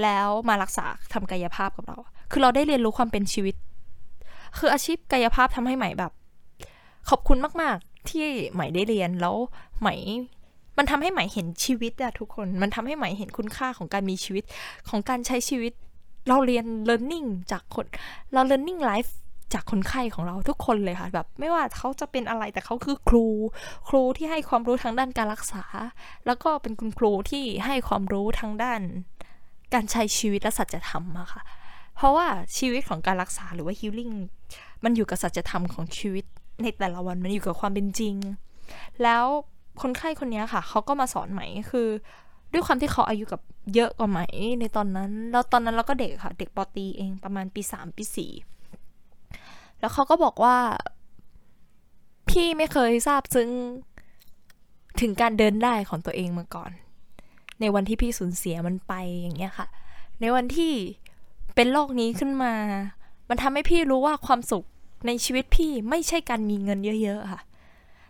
[0.02, 1.98] แล้วมารักษาทำกายภาพกับเรา
[2.32, 3.56] คือเราได้เรียนรู้ความเป็นชีวิต
[4.58, 6.12] คืออาชีพกายภาพทำให้ใหม่แบบ
[7.10, 9.36] ขอบคุณมาก ๆ ที่ใหม่ได้เรียนแล้ว
[9.82, 9.96] ใหม่
[10.78, 14.44] มันทำให้ใหม่เห็นชีวิตอะทุกคน มันทำให้ใหม่เห็นคุณค่าของการมีชีวิต
[14.90, 15.74] ของการใช้ชีวิต
[16.28, 17.86] เราเรียน learning จากคน
[18.34, 19.12] เรา learning life
[19.54, 23.26] จากคนไข้ของเราทุกคนเลยค่ะแบบ ไม่ว่าเขาจะเป็นอะไรแต่เขาคือครู
[23.90, 25.64] ครูที่ให้ความรู้ทางด้านการรักษา
[26.26, 28.82] แล้วก็เป็นคุณครูที่ให้ความรู้ทางด้าน
[29.74, 31.42] การใช้ชีวิตและสัจธรรมอะค่ะ
[31.96, 32.28] เพราะว่า
[32.58, 34.16] ชีวิตของการรักษาหรือว่า healing
[34.84, 36.26] มันอยู่กับสัจธรรมของชีวิต
[36.62, 38.16] ในแต่ละวันมันอยู่กับความเป็นจริง
[39.04, 39.26] แล้ว
[39.82, 41.88] คนไข้คนนี้ค่ะเขาก็มาสอนใหม่คือ
[42.54, 43.42] ด้วยความที่เขาอายุกับ
[43.76, 44.20] เยอะกว่าไหม
[44.60, 48.32] ในตอนนั้น แล้วตอนนั้นเราก็เด็กค่ะ เด็กปตีเองประมาณปีสามปีสี่
[49.80, 50.56] แล้วเขาก็บอกว่า
[52.30, 53.50] พี่ไม่เคยทราบซึ้ง
[55.02, 56.72] ถึงการเดินได้ของตัวเองมาก่อน
[57.60, 59.68] ในวันที่พี่สูญเสียมันไปอย่างเงี้ยค่ะ
[60.22, 60.74] ในวันที่
[61.56, 62.54] เป็นโรคนี้ขึ้นมา
[63.30, 64.66] มันทำให้พี่รู้ว่าความสุข
[65.08, 67.42] ในชีวิตพี่ไม่ใช่การมีเงินเยอะ ๆ ค่ะ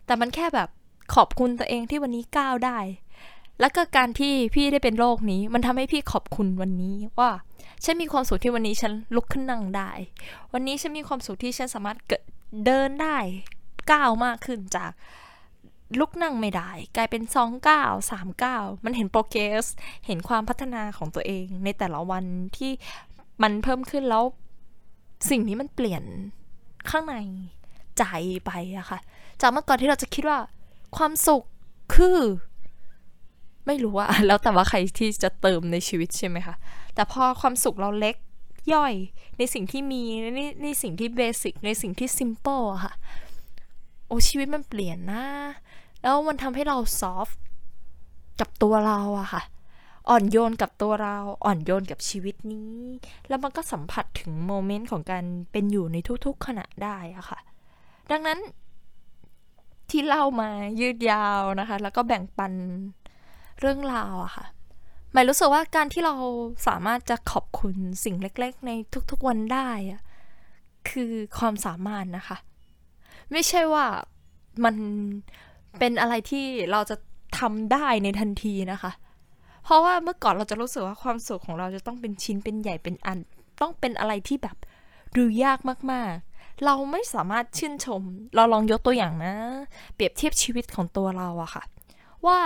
[0.06, 0.70] แต่มันแค่แบบ
[1.16, 2.78] ขอบคุณตัวเองที่วันนี้ก้าวได้
[3.60, 7.32] แล้วก็การที่พี่ได้เป็นโรคนี้ มันทำให้พี่ขอบคุณวันนี้ว่า
[7.84, 9.92] ฉันมีความสุขที่วันนี้ฉันลุกขึ้นนั่งได้
[10.54, 11.98] วันนี้ฉันมีความสุขที่ฉันสามารถ
[12.66, 13.18] เดินได้
[13.92, 14.92] ก้าวมากขึ้นจาก
[16.00, 19.66] ลุกนั่งไม่ได้ กลายเป็นสองก้าวสามก้าวมันเห็นโปรเกรส
[20.06, 22.26] เห็นความพัฒนาของตัวเอง ในแต่ละวัน
[22.58, 22.72] ที่
[23.42, 24.24] มันเพิ่มขึ้นแล้ว
[25.30, 26.04] สิ่งนี้มันเปลี่ยน
[26.90, 27.16] ข้างใน
[27.98, 28.04] ใจ
[28.46, 29.00] ไปอะค่ะ
[29.42, 30.40] จากเมื่อก่อนที่เราจะคิดว่า
[30.98, 31.44] ความสุข
[31.96, 32.20] คือ
[33.70, 36.56] ไม่รู้อะแล้วแต่ว่าใครที่จะเติมในชีวิตใช่ไหมคะ
[36.96, 38.16] แต่พอความสุขเราเล็ก
[38.74, 38.94] ย่อย
[39.38, 40.04] ในสิ่งที่มี
[40.36, 42.94] ในในสิ่งที่เบสิกในสิ่งที่ซิมเปิลอะค่ะ
[44.08, 45.24] โอ้ชีวิตมันเปลี่ยนนะ
[46.02, 47.28] แล้วมันทำให้เราซอฟ
[48.40, 49.42] กับตัวเราอะค่ะ
[50.10, 52.78] อ่อนโยนกับตัวเราอ่อนโยนกับชีวิตนี้
[53.28, 57.40] แล้วมันก็สัมผัสถึงโมเมนต์ของการเป็นอยู่ในทุกๆขณะได้อะค่ะ
[58.12, 58.40] ดังนั้น
[59.90, 62.54] ที่เล่ามายืดยาวนะคะ แล้วก็แบ่งปัน
[63.60, 64.46] เรื่องราวอะค่ะ
[65.14, 66.16] หมายรู้สึกว่าการที่เรา
[66.68, 68.72] สามารถจะขอบคุณสิ่งเล็กๆ ใน
[69.12, 70.02] ทุกๆวันได้อะ
[70.90, 72.38] คือความสามารถนะคะ
[73.32, 73.86] ไม่ใช่ว่า
[74.64, 74.76] มัน
[75.80, 76.96] เป็นอะไรที่เราจะ
[77.40, 78.92] ทำได้ในทันทีนะคะ
[79.64, 83.20] เพราะว่าเมื่อก่อนเราจะรู้สึกว่าความสุขของเราจะต้องเป็นชิ้นเป็นใหญ่เป็นอัน
[83.62, 84.58] ต้องเป็นอะไรที่แบบ
[85.18, 85.60] ดูยาก
[85.92, 88.02] มากๆ เราไม่สามารถชื่นชม
[88.36, 89.34] เราลองยกตัวอย่างนะ
[89.94, 91.64] เปรียบเทียบชีวิตของตัวเราอะค่ะ
[92.26, 92.40] ว่า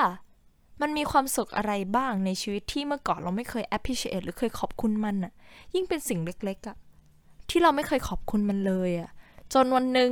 [0.81, 5.33] มันมีความสุขอะไรบ้างในชีวิตที่เมื่อก่อนเราไม่เคย appreciate หรือเคยขอบคุณมันอะ
[5.73, 6.77] ยิ่งเป็นสิ่งเล็กๆอะ
[7.49, 9.09] ที่เราไม่เคยขอบคุณมันเลยอะ
[9.53, 10.11] จนวันหนึ่ง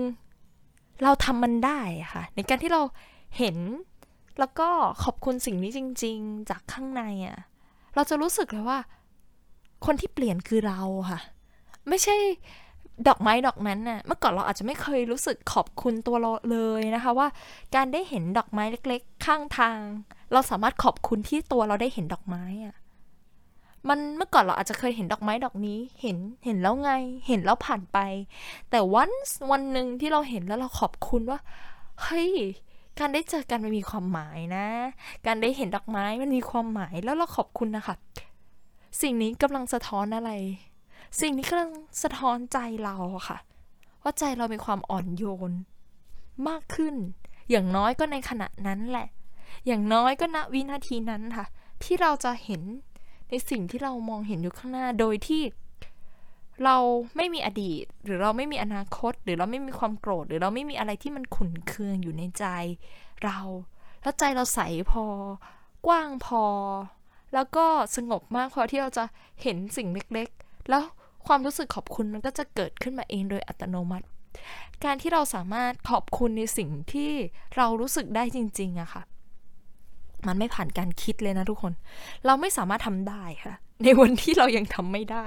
[1.04, 1.80] เราทำมันได้
[2.14, 2.82] ค่ะ ในการที่เรา
[3.38, 3.58] เห็น
[4.40, 4.70] แล้วก็
[5.04, 7.38] ขอบคุณสิ่งนี้จริง ๆ จากข้างในอะ
[7.96, 8.80] เราจะรู้สึกเลยว่า
[9.86, 11.20] คนที่เปลี่ยนคือเราค่ะ
[11.90, 12.16] ไม่ใช่
[13.08, 17.28] ดอกไม้ดอกนั้นน่ะ เมื่อก่อนเราอาจจะไม่เคยรู้สึกขอบคุณตัวเราเลยนะคะ ว่า
[17.76, 19.80] การได้เห็นดอกไม้เล็ก ๆ ข้างทาง
[20.34, 22.76] เราสามารถขอบคุณที่ตัวเราได้เห็นดอกไม้อะ
[23.90, 26.92] มันเมื่อก่อนเราอาจจะเคยเห็นดอกไม้ดอกนี้ เห็นเห็นแล้วไง
[27.28, 27.98] เห็นแล้วผ่านไป
[28.70, 29.10] แต่วัน
[29.52, 31.40] วันหนึ่งที่เราเห็นแล้วเราขอบคุณว่า
[32.04, 32.32] เฮ้ย
[33.00, 34.66] การได้เจอกันมันมีความหมายนะ
[35.26, 37.96] การได้เห็นดอกไม้มันมีความหมายแล้วเราขอบคุณนะคะ
[39.02, 40.32] สิ่งนี้กำลังสะท้อนอะไร
[41.20, 41.72] สิ่งนี้กำลัง
[42.04, 42.96] สะท้อนใจเรา
[43.30, 43.38] ค่ะ
[44.04, 45.52] ว่าใจเรามีความอ่อนโยน
[46.48, 46.96] มากขึ้น
[47.50, 49.08] อย่างน้อยก็ในขณะนั้นแหละ
[49.66, 51.46] อย่างน้อยก็ณวินาทีนั้นค่ะ
[51.84, 52.62] ที่เราจะเห็น
[53.30, 55.44] ในสิ่งที่เรามองเห็นอยู่ข้างหน้าโดยที่
[56.64, 56.78] เรา
[57.16, 62.46] ไม่มีอดีต หรือเราไม่มีอนาคต หรือเราไม่มีความโกรธ หรือเราไม่มีอะไรที่มันขุ่นเคืองอยู่ในใจ
[63.24, 63.40] เรา
[64.02, 64.60] แล้วใจเราใส
[64.92, 65.06] พอ
[65.88, 66.44] กว้างพอ
[67.34, 69.04] แล้วก็สงบมากพอที่เราจะ
[69.42, 70.84] เห็นสิ่งเล็กๆ แล้ว
[71.28, 74.06] ความรู้สึกขอบคุณมันก็จะเกิดขึ้นมาเองโดยอัตโนมัติ
[74.84, 77.12] การที่เราสามารถขอบคุณในสิ่งที่
[77.58, 79.04] เรารู้สึกได้จริงๆอะค่ะ
[80.28, 81.74] มันไม่ผ่านการคิดเลยนะทุกคน
[82.26, 83.54] เราไม่สามารถทำได้ค่ะ
[83.84, 85.26] ในวันที่เรายังทำไม่ได้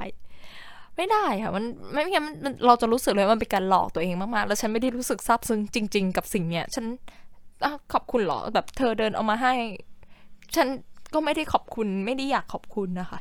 [0.97, 2.27] ไม่ได้ค่ะ มันไม่งั้น
[2.67, 6.85] เราจะรู้สึกเลยมันเป็นการหลอกตัวเองมากๆ แล้วฉันไม่ได้รู้สึกซาบซึ้งจริง ๆ กับสิ่งเนี้ย ฉัน
[7.93, 9.55] ขอบคุณหรอแบบเธอเดินเอามาให้
[10.57, 10.69] ฉัน
[11.15, 13.19] ก็ไม่ได้ขอบคุณไม่ได้อยากขอบคุณนะคะ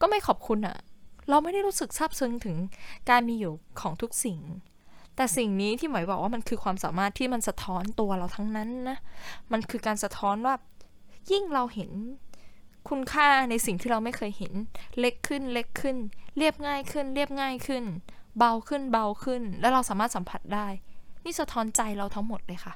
[0.00, 0.76] ก็ไม่ขอบคุณอะ
[1.28, 2.56] เราไม่ได้รู้สึกซาบซึ้งถึง
[3.10, 4.40] การมีอยู่ของทุกสิ่ง
[5.16, 8.98] แต่สิ่งนี้ที่หมายบอกว่ามันคือความสามารถที่มันสะท้อนตัวเราทั้งนั้นนะ
[9.52, 10.54] มันคือการสะท้อนว่า
[11.30, 11.90] ยิ่งเราเห็น
[12.88, 14.52] คุณค่าในสิ่งที่เราไม่เคยเห็น
[15.00, 15.96] เล็กขึ้นเล็กขึ้น
[16.38, 17.84] เรียบง่ายขึ้น เรียบง่ายขึ้น
[18.38, 20.66] เบาขึ้นเบาขึ้น แล้วเราสามารถสัมผัสได้
[21.24, 22.74] นี่สะท้อนใจเราทั้งหมดเลยค่ะ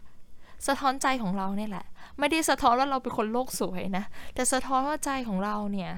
[0.67, 1.87] สะท้อนใจของเราเนี่ยแหละ
[2.19, 5.91] ไม่ได้สะท้อนว่าเราเป็นคนโลกสวยนะ แต่สะท้อนว่าใจของเราเนี่ย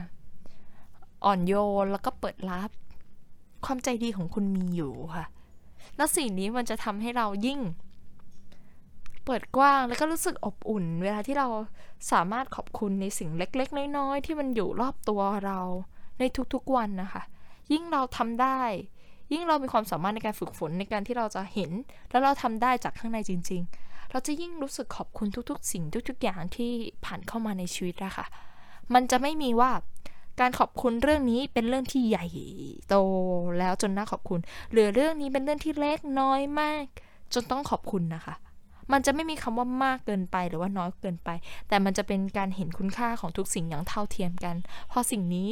[1.24, 2.70] อ่อนโยนแล้วก็เปิดรับ
[3.64, 5.24] ความใจดีของคุณมีอยู่ค่ะ
[5.96, 7.60] แล้วสิ่งนี้มันจะทำให้เรายิ่ง
[9.24, 11.48] เปิดกว้างแล้วก็รู้สึกอบอุ่น เวลาที่เรา
[12.12, 15.60] สามารถขอบคุณในสิ่งเล็ก ๆ น้อยๆที่มันอยู่รอบตัวเรา
[16.18, 16.22] ใน
[16.54, 17.22] ทุกๆวันนะคะ
[17.72, 18.62] ยิ่งเราทำได้
[19.32, 21.70] ยิ่งเรามีความสามารถในการฝึกฝนในการที่เราจะเห็น
[22.10, 26.72] แล้วเราทำได้จากข้างในจริง ๆ เราจะยิ่งรู้สึกขอบคุณทุก ๆ สิ่งทุก ๆ อย่างที่
[27.04, 28.26] ผ่านเข้ามาในชีวิตอะค่ะ
[28.94, 29.70] มันจะไม่มีว่า
[30.40, 32.26] การขอบคุณเรื่องนี้เป็นเรื่องที่ใหญ่
[32.88, 32.94] โต
[33.58, 34.40] แล้วจนน่าขอบคุณ
[34.72, 36.84] หรือเรื่องนี้เป็นเรื่องที่เล็กน้อยมาก
[37.34, 38.34] จนต้องขอบคุณนะคะ
[38.92, 41.30] มันจะไม่มีคำว่ามากเกินไปหรือว่าน้อยเกินไป
[41.68, 44.56] แต่มันจะเป็นการเห็นคุณค่าของทุกสิ่งอย่างเท่าเทียมกัน
[44.90, 45.48] พอสิ่งนี้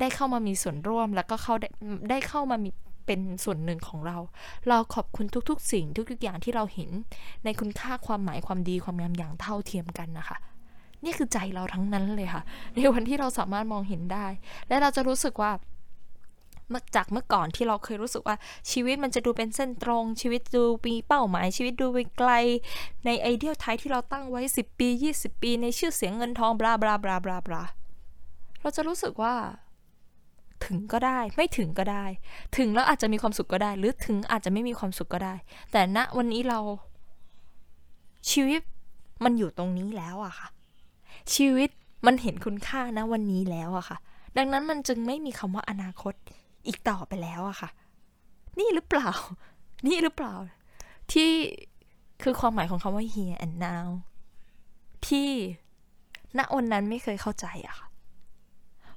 [0.00, 1.68] ได้เข้ามามีส่วนร่วมแล้วก็เข้าได้
[2.10, 2.70] ได้เข้ามามี
[3.06, 4.16] เป็นส่วนหนึ่งของเรา
[4.68, 6.90] เราขอบคุณทุกๆ สิ่งทุกๆอย่างที่เราเห็น
[7.44, 10.36] ในคุณค่าความหมายความดีความงามอย่างเท่าเทียมกันนะคะ
[11.04, 12.42] นี่คือใจเราทั้งนั้นเลยค่ะ
[12.74, 14.26] ในวันที่เราสามารถมองเห็นได้
[14.68, 15.52] และเราจะรู้สึกว่า
[16.96, 18.36] จากเมื่อก่อนที่เราเคยรู้สึกว่า
[18.70, 22.30] ชีวิตมันจะดูเป็นเส้นตรง ชีวิตดูมีเป้าหมาย ชีวิตดูไปไกล
[23.04, 24.88] ในไอเดียลไทยที่เราตั้งไว้ 10 ปี
[25.18, 27.62] 20 ปี ในชื่อเสียงเงินทองบลาบลาบลาบลาบลา
[28.60, 29.34] เราจะรู้สึกว่า
[30.64, 32.04] ถึงก็ได้ไม่ถึงก็ได้
[32.56, 35.34] ถึงแล้วอาจจะมีความสุขก็ได้ หรือถึงอาจจะไม่มีความสุขก็ได้
[35.72, 36.58] แต่ณวันนี้เรา
[38.30, 38.60] ชีวิต
[39.24, 40.48] มันอยู่ตรงนี้แล้วอะค่ะ
[41.34, 41.70] ชีวิต
[42.06, 43.98] มันเห็นคุณค่านะวันนี้แล้วอะค่ะ
[44.36, 46.14] ดังนั้นมันจึงไม่มีคำว่าอนาคต
[46.66, 47.70] อีกต่อไปแล้วอะค่ะ
[48.58, 49.10] นี่หรือเปล่า
[49.86, 50.34] นี่หรือเปล่า
[51.12, 51.30] ที่
[52.22, 53.86] คือความหมายของคำว่า here and now
[55.06, 55.30] ที่
[56.38, 57.86] ณวันนั้นไม่เคยเข้าใจอะค่ะ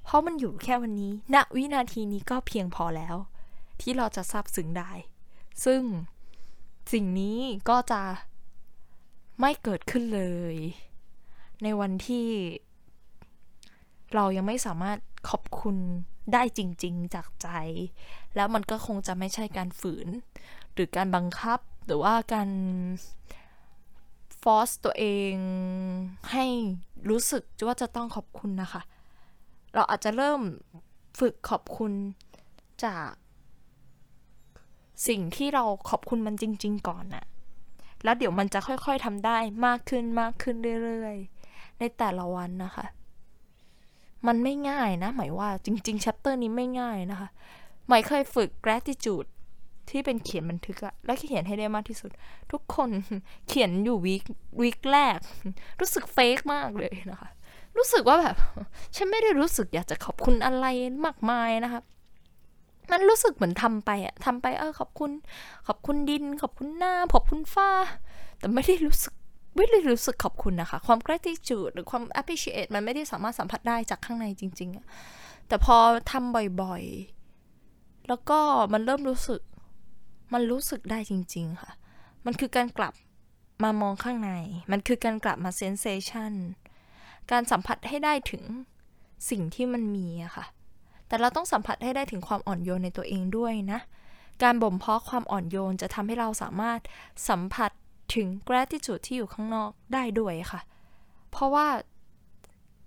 [0.04, 3.16] เพราะมันอยู่แค่วันนี้ ณวินาทีนี้ก็เพียงพอแล้ว
[3.80, 4.92] ที่เราจะซาบซึ้งได้
[5.64, 5.82] ซึ่ง
[6.92, 8.02] สิ่งนี้ก็จะ
[9.40, 10.22] ไม่เกิดขึ้นเล
[10.54, 10.56] ย
[11.62, 12.28] ในวันที่
[14.14, 14.98] เรายังไม่สามารถ
[15.30, 15.76] ขอบคุณ
[16.32, 17.48] ได้จริง ๆ จากใจ
[18.36, 20.08] แล้วมันก็คงจะไม่ใช่การฝืน
[20.72, 22.50] หรือการบังคับหรือว่าการ
[24.42, 25.34] ฟอสตัวเอง
[26.32, 26.46] ให้
[27.10, 28.82] รู้สึกว่าจะต้องขอบคุณนะคะ
[29.74, 30.40] เราอาจจะเริ่ม
[31.18, 31.92] ฝึกขอบคุณ
[32.84, 33.08] จาก
[35.08, 37.24] สิ่งที่เราขอบคุณมันจริง ๆ ก่อนน่ะ
[38.04, 41.31] แล้วเดี๋ยวมันจะค่อยๆทำได้มากขึ้นมากขึ้นเรื่อยๆ
[41.82, 42.86] ในแต่ละวันนะคะ
[44.26, 47.28] มันไม่ง่ายนะ หมายว่าจริงๆชัปเตอร์นี้ไม่ง่ายนะคะ
[47.88, 49.28] หมายเคยฝึก gratitude
[49.90, 52.10] ที่เป็นเขียนบันทึกอะแล้วเขียนให้ได้มากที่สุด
[52.52, 52.90] ทุกคน
[53.48, 54.24] เขียนอยู่วีค
[54.60, 55.18] วีคแรก
[55.80, 57.30] รู้สึกเฟกมากเลยนะคะ
[57.76, 58.36] รู้สึกว่าแบบ
[58.96, 60.66] ฉันไม่ได้รู้สึกอยากจะขอบคุณอะไร
[61.04, 61.82] มากมายนะคะ
[62.92, 65.10] มันรู้สึกเหมือนทำไปอะทำไปเออขอบคุณ
[65.66, 67.70] ขอบคุณดิน ขอบคุณหน้า ขอบคุณฟ้า
[68.38, 69.14] แต่ไม่ได้รู้สึก
[69.56, 74.86] ไม่ได้รู้สึกขอบคุณนะคะ ความ gratitude หรือความ appreciate มันไม่ได้สามารถสัมผัสได้จากข้างในจริงๆอะ
[75.48, 75.76] แต่พอ
[76.10, 78.38] ทำบ่อยๆ แล้วก็
[78.72, 79.42] มันเริ่มรู้สึก
[80.32, 81.72] มันรู้สึกได้จริง ๆ ค่ะ
[82.26, 82.94] มันคือการกลับ
[83.64, 84.32] มามองข้างใน
[84.72, 86.32] มันคือการกลับมา sensation
[87.30, 88.42] การสัมผัสให้ได้ถึง
[89.30, 90.44] สิ่งที่มันมีอะค่ะ
[91.06, 93.80] แต่เราต้องสัมผัสให้ได้ถึงความอ่อนโยนในตัวเองด้วยนะ
[94.42, 96.80] การบ่มเพาะความอ่อนโยนจะทำให้เราสามารถ
[97.28, 97.70] สัมผัส
[98.14, 100.60] ถึง gratitude ที่อยู่ข้างนอกได้ด้วยค่ะ
[101.30, 101.66] เพราะว่า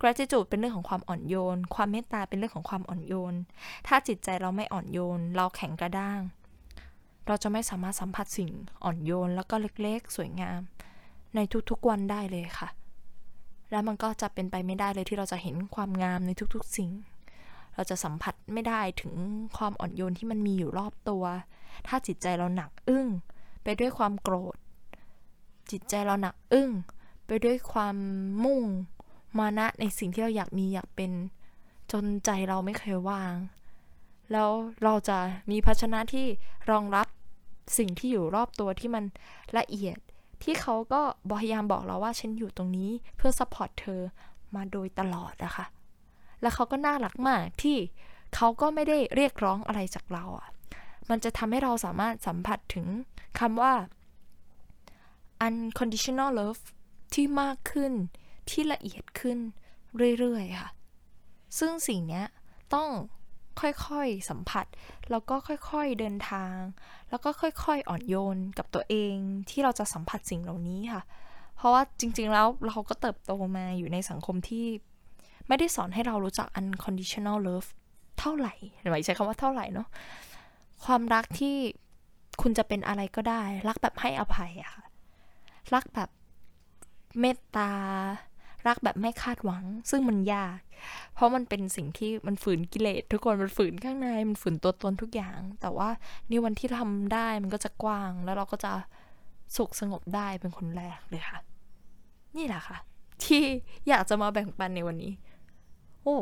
[0.02, 3.34] gratitude เป็นเรื่องของความอ่อนโยน ความเมตตาเป็นเรื่องของความอ่อนโยน
[3.88, 6.22] ถ้าจิตใจเราไม่อ่อนโยน เราแข็งกระด้าง
[7.28, 8.52] เราจะไม่สามารถสัมผัสสิ่ง
[8.84, 10.62] อ่อนโยนแล้วก็เล็กๆ สวยงาม
[11.36, 12.70] ในทุกๆวันได้เลยค่ะ
[13.72, 16.92] แล้วมันก็จะเป็นไปไม่ได้เลยที่เราจะเห็นความงามในทุกๆ สิ่ง
[17.76, 19.14] เราจะสัมผัสไม่ได้ถึง
[19.58, 21.24] ความอ่อนโยนที่มันมีอยู่รอบตัว
[21.88, 23.08] ถ้าจิตใจเราหนักอึ้ง
[23.64, 24.56] ไปด้วยความโกรธ
[25.72, 26.72] จิตใจเราหนักอึ้ง
[27.26, 27.96] ไปด้วยความ
[28.44, 28.64] มุ่ง
[29.38, 31.12] มานะในสิ่งที่เราอยากมีอยากเป็น
[31.92, 33.34] จนใจเราไม่เคยว่าง
[34.32, 34.50] แล้ว
[34.84, 35.18] เราจะ
[35.52, 36.26] มีภาชนะที่
[36.72, 37.08] รองรับ
[37.78, 39.04] สิ่งที่อยู่รอบตัวที่มัน
[39.58, 39.98] ละเอียด
[40.44, 41.02] ที่เขาก็
[41.40, 44.02] พยายามบอกเราว่าฉันอยู่ตรงนี้เพื่อ support เธอ
[44.56, 45.66] มาโดยตลอดนะคะ
[46.42, 47.78] แล้วเขาก็น่ารักมากที่
[48.36, 50.48] เขาก็ไม่ได้เรียกร้องอะไรจากเราอะ่ะ
[51.10, 52.88] มันจะทำให้เราสามารถสัมผัสถึง
[53.40, 53.74] คำว่า
[55.48, 56.62] unconditional love
[57.14, 57.94] ที่มากขึ้น
[58.50, 59.38] ที่ละเอียดขึ้น
[60.20, 60.70] เรื่อยๆค่ะ
[61.60, 62.24] ซึ่งสิ่งนี้
[62.74, 62.90] ต้อง
[63.62, 64.66] ค่อยๆสัมผัส
[65.12, 66.56] แล้วก็ค่อยๆเดินทาง
[67.10, 69.16] แล้วก็ค่อยๆอ่อนโยนกับตัวเอง
[69.50, 71.04] ที่เราจะสัมผัสสิ่งเหล่านี้ค่ะ
[71.58, 74.66] เพราะว่าจริงๆแล้วเราก็เติบโตมาอยู่ในสังคมที่
[75.48, 77.70] ไม่ได้สอนให้เรารู้จัก unconditional love
[78.20, 79.88] เท่าไหร่หมายใช้คำว่าเท่าไหร่เนาะ
[80.86, 81.56] ความรักที่
[82.42, 84.85] คุณจะเป็นอะไรก็ได้ รักแบบให้อภัยอะค่ะ
[85.74, 86.10] รักแบบ
[87.20, 87.72] เมตตา
[88.68, 90.60] รักแบบไม่คาดหวัง ซึ่งมันยาก
[91.14, 95.90] เพราะมันเป็นสิ่งที่มันฝืนกิเลสทุกคนมันฝืนข้างในมันฝืนตัวตนทุกอย่าง แต่ว่า
[96.30, 98.72] นี่วันที่ทำได้มันก็จะกว้าง แล้วเราก็จะ
[99.56, 101.40] สุขสงบได้เป็นคนแรกเลยค่ะ
[102.36, 102.78] นี่แหละค่ะ
[103.24, 103.44] ที่
[103.88, 105.14] อยากจะมาแบ่งปันในวันนี้
[106.04, 106.18] โอ้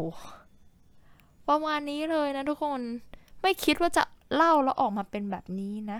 [1.50, 2.82] ประมาณนี้เลยนะทุกคน
[3.42, 4.04] ไม่คิดว่าจะ
[4.36, 6.00] เล่าแล้วออกมาเป็นแบบนี้นะ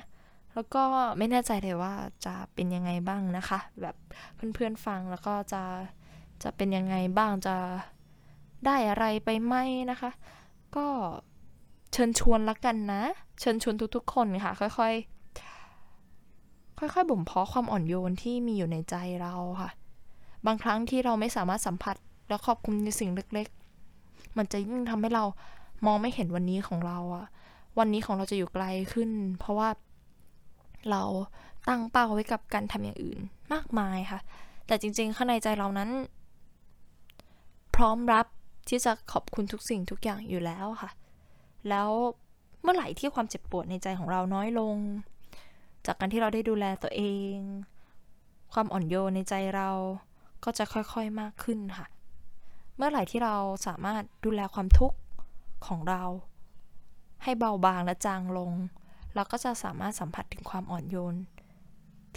[0.54, 0.84] แล้วก็
[1.18, 1.94] ไม่แน่ใจเลยว่า
[2.26, 3.96] จะเป็นยังไงบ้างนะคะ แบบ
[4.36, 5.64] เพื่อนๆฟังแล้วก็จะ
[6.44, 7.56] จะเป็นยังไงบ้างจะ
[8.66, 9.56] ได้อะไรไปไหม
[9.92, 10.12] นะคะ
[10.76, 10.86] ก็
[11.94, 13.02] เชิญชวนละกันนะ
[13.40, 19.70] เชิญชวนทุกๆคนค่ะ ค่อยๆ ค่อยๆบ่มเพาะความอ่อนโยนที่มีอยู่ในใจเราค่ะ
[20.46, 21.96] บางครั้งที่เราไม่สามารถสัมผัส
[22.30, 25.24] และขอบคุณในสิ่งเล็กๆ มันจะยิ่งทำให้เรา
[25.86, 27.26] มองไม่เห็นวันนี้ของเราอะ
[27.80, 29.70] วันนี้ของเราจะอยู่ไกลขึ้น เพราะว่า
[30.92, 31.04] เรา
[31.68, 33.20] ตั้งเป้าไว้กับการทำอย่างอื่น
[33.54, 34.20] มากมายค่ะ
[34.68, 35.90] แต่จริงๆ ข้างในใจเรานั้น
[37.76, 38.26] พร้อมรับ
[38.70, 40.92] ที่จะขอบคุณทุกสิ่งทุกอย่างอยู่แล้วค่ะ
[41.70, 41.90] แล้ว
[42.62, 44.78] เมื่อไหร่ที่ความเจ็บปวดในใจของเราน้อยลง
[45.86, 47.04] จากการที่เราได้ดูแลตัวเอ
[47.36, 47.36] ง
[48.54, 49.70] ความอ่อนโยนในใจเรา
[50.44, 51.88] ก็จะค่อยๆมากขึ้นค่ะ
[52.78, 53.36] เมื่อไหร่ที่เรา
[53.68, 54.98] สามารถดูแลความทุกข์
[55.68, 56.04] ของเรา
[57.24, 58.52] ให้เบาบางและจางลง
[59.16, 61.16] เราก็จะสามารถสัมผัสถึงความอ่อนโยน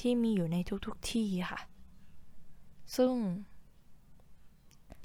[0.00, 1.60] ที่มีอยู่ในทุกๆที่ค่ะ
[2.96, 3.12] ซึ่ง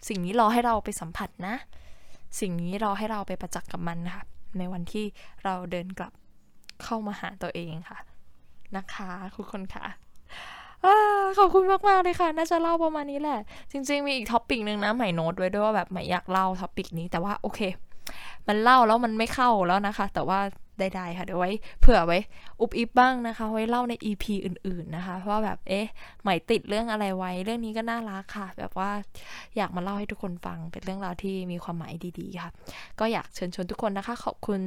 [0.08, 1.56] สิ่งนี้รอให้เราไปสัมผัสนะ
[2.39, 4.24] สิ่งนี้รอให้เราไปประจักษ์กับมันค่ะ
[4.58, 5.06] ในวันที่
[5.44, 6.14] เราเดินกลับ
[6.84, 8.00] เข้ามาหาตัวเองค่ะ
[8.76, 9.86] นะคะทุกคนค่ะ
[11.38, 13.39] ขอบคุณมาก ๆ เลยค่ะ น่าจะเล่าประมาณนี้แหละ
[13.72, 17.60] จริง ๆ มีอีก topic หนึ่งนะใหม่โน้ตไว้ด้วยว่าแบบใหม่อยากเล่า topic นี้แต่ว่าโอเค
[18.48, 20.39] มันเล่าแล้วมันไม่เข้าแล้วนะคะ แต่ว่า
[20.80, 22.20] ได้ๆค่ะเดี๋ยวไว้เผื่อไว้
[22.62, 25.86] อุบอิบบ้างนะคะ ไว้เล่าใน EP อื่น ๆนะคะ เพราะว่าแบบเอ๊ะ
[26.22, 28.92] ใหม่ติดเรื่องอะไรไว้ เรื่องนี้ก็น่ารักค่ะ แบบว่า
[29.58, 32.52] อยากมาเล่าให้ทุกคนฟังเป็นเรื่องราวที่มีความหมายดีๆค่ะ
[33.00, 34.62] ก็อยากเชิญชวนทุกคนนะคะ ขอบคุณ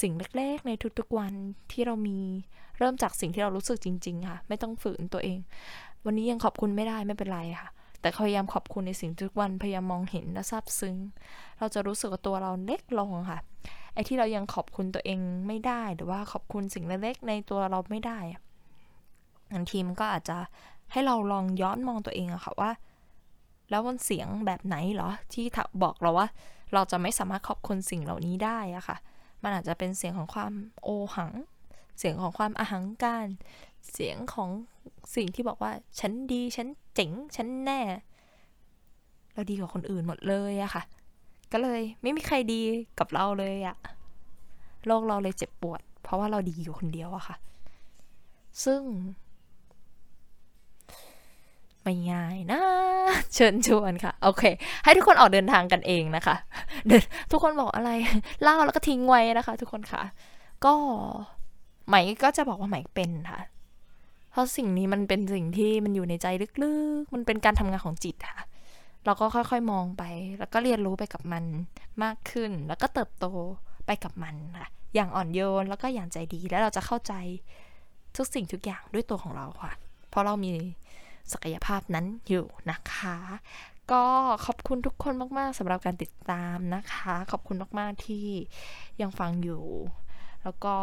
[0.00, 1.32] สิ่งเล็กๆ ในทุกๆวัน
[1.72, 2.18] ที่เรามี
[2.78, 5.38] เริ่มจากสิ่งที่เรารู้สึกจริง ๆ ค่ะ ไม่ต้องฝืนตัวเอง
[6.06, 7.68] วันนี้ยังขอบคุณไม่ได้ไม่เป็นไรค่ะ
[8.00, 10.96] แต่พยายามขอบคุณในสิ่งทุกวันพยายามมองเห็นและซาบซึ้ง
[11.58, 13.40] เราจะรู้สึกว่าตัวเราเล็กลงค่ะ
[13.94, 18.18] ไอ้ที่เรายังขอบคุณตัวเองไม่ได้หรือว่าขอบคุณสิ่งเล็กๆในตัวเราไม่ได้
[19.52, 20.38] บางทีมันก็อาจจะ
[20.92, 22.70] ให้เราลองย้อนมองตัวเองอะค่ะว่า
[23.70, 25.44] แล้วมันเสียงแบบไหนเหรอ ที่
[25.82, 26.28] บอกเราว่า
[26.72, 28.96] เราจะไม่สามารถขอบคุณสิ่งเหล่านี้ได้อะค่ะ
[29.42, 31.32] มันอาจจะเป็นเสียงของความโอหัง
[31.98, 33.26] เสียงของความอหังการ
[33.92, 34.50] เสียงของ
[35.16, 37.80] สิ่งที่บอกว่า ฉันดีฉันเจ๋งฉันแน่
[39.34, 40.82] เราดีกว่าคนอื่นหมดเลยอะค่ะ
[41.52, 42.60] ก็เลย ไม่มีใครดี
[42.98, 43.76] กับเราเลยอะ
[44.86, 47.36] โลกเราเลยเจ็บปวด เพราะว่าเราดีอยู่คนเดียวอะค่ะ
[48.64, 48.82] ซึ่ง
[51.82, 52.62] ไม่ง่ายนะ
[53.34, 54.42] เชิญชวนค่ะ โอเค
[54.84, 56.36] ให้ทุกคนออกเดินทางกันเองนะคะ
[56.88, 57.90] เดินทุกคนบอกอะไร
[58.42, 60.02] เล่าแล้วก็ทิ้งไว้นะคะ ทุกคนค่ะ
[60.64, 60.74] ก็
[61.86, 63.40] ไหมก็จะบอกว่าไหมเป็นค่ะ
[64.30, 66.26] เพราะสิ่งนี้มันเป็นสิ่งที่มันอยู่ในใจ
[66.62, 68.40] ลึกๆ มันเป็นการทำงานของจิตค่ะ
[69.04, 70.02] เราก็ค่อยๆมองไป
[70.38, 71.44] แล้วก็เรียนรู้ไปกับมัน
[72.02, 73.26] มากขึ้น แล้วก็เติบโต
[73.86, 77.14] ไปกับมันค่ะ อย่างอ่อนโยนแล้วก็อย่างใจดี แล้วเราจะเข้าใจ
[78.16, 79.72] ทุกสิ่งทุกอย่างด้วยตัวของเราค่ะ
[80.08, 80.52] เพราะเรามี
[81.32, 83.16] ศักยภาพนั้นอยู่นะคะ
[83.92, 84.02] ก็
[84.46, 88.26] ขอบคุณทุกคนมากๆสำหรับการติดตามนะคะ ขอบคุณมากๆที่
[89.00, 89.64] ยังฟังอยู่
[90.42, 90.74] แล้วก็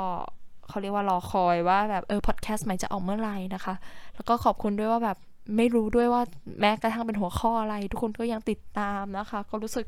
[0.68, 3.76] เขาเรียกว่ารอคอยว่าแบบเออพอดแคสต์ใหม่จะออกเมื่อไหร่นะคะ
[4.16, 5.18] แล้วก็ขอบคุณด้วยว่าแบบ
[5.58, 6.22] ไม่รู้ด้วยว่า
[6.60, 9.86] แม้กระทั่งเป็นหัวข้ออะไร ทุกคนก็ยังติดตามนะคะ ก็รู้สึก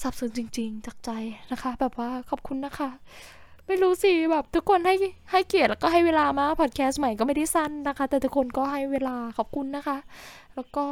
[0.00, 1.10] ซาบซึ้งจริง ๆ จากใจ
[1.52, 2.90] นะคะ แบบว่าขอบคุณนะคะ
[3.66, 4.94] ไม่รู้สิแบบทุกคนให้
[5.30, 9.96] ให้เกียรติแล้วก็ให้เวลามาพอดแคสต์ใหม่ก็ไม่ได้สั้นนะคะ แต่ทุกคนก็ให้เวลาขอบคุณนะคะ
[10.54, 10.86] แล้วก็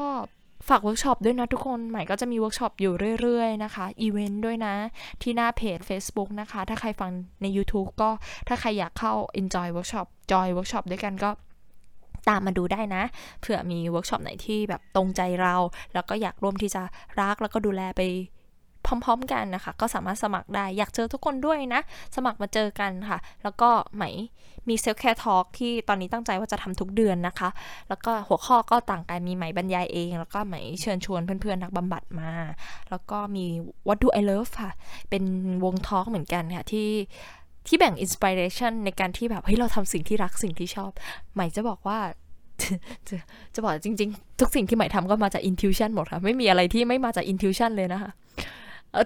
[0.69, 4.75] ฝากเวิร์กช็อปด้วยนะทุกคน ใหม่ก็จะมีเวิร์กช็อปอยู่เรื่อยๆ นะคะ อีเวนต์ด้วยนะ
[5.23, 7.11] ที่หน้าเพจ Facebook นะคะ ถ้าใครฟัง
[7.43, 8.11] ใน YouTube ก็
[8.49, 11.31] ถ้าใครอยากเข้า Enjoy Workshop Joy Workshop ด้วยกันก็
[12.29, 13.03] ตามมาดูได้นะ
[13.41, 15.55] เผื่อมีเวิร์กช็อปไหนที่แบบตรงใจเรา
[15.95, 16.83] แล้วก็อยากร่วมที่จะ
[17.21, 18.03] รักแล้วก็ดูแลไป
[18.87, 21.81] พร้อม ๆ กันนะคะ ก็สามารถสมัครได้อยากเจอทุกคนด้วยนะ
[22.17, 24.05] สมัครมาเจอกันค่ะ แล้วก็ใหม่
[24.69, 27.49] มี self care talk ที่ตอนนี้ตั้งใจว่าจะทำทุกเดือนนะคะ
[27.89, 32.31] แล้วก็หัวข้อก็ต่างกันมีใหม่บรรยายเอง แล้วก็ใหม่เชิญชวนเพื่อนๆนักบำบัดมา
[32.91, 33.47] แล้วก็มี
[33.87, 34.71] What Do I Love ค่ะ
[35.11, 35.25] เป็น
[35.65, 36.89] วงทอล์กเหมือนกันค่ะที่
[37.67, 40.91] ที่แบ่งอินสปิเรชันในการที่แบบเฮ้ยเราทำสิ่งที่รักสิ่งที่ชอบ
[41.35, 41.99] ใหม่จะบอกว่า
[43.09, 43.17] จะ
[43.55, 48.11] จะบอกจริง ๆ ทุกสิ่งที่ใหม่ทำก็มาจาก intuition หมดค่ะ ไม่มีอะไรที่ไม่มาจาก intuition เลยนะคะ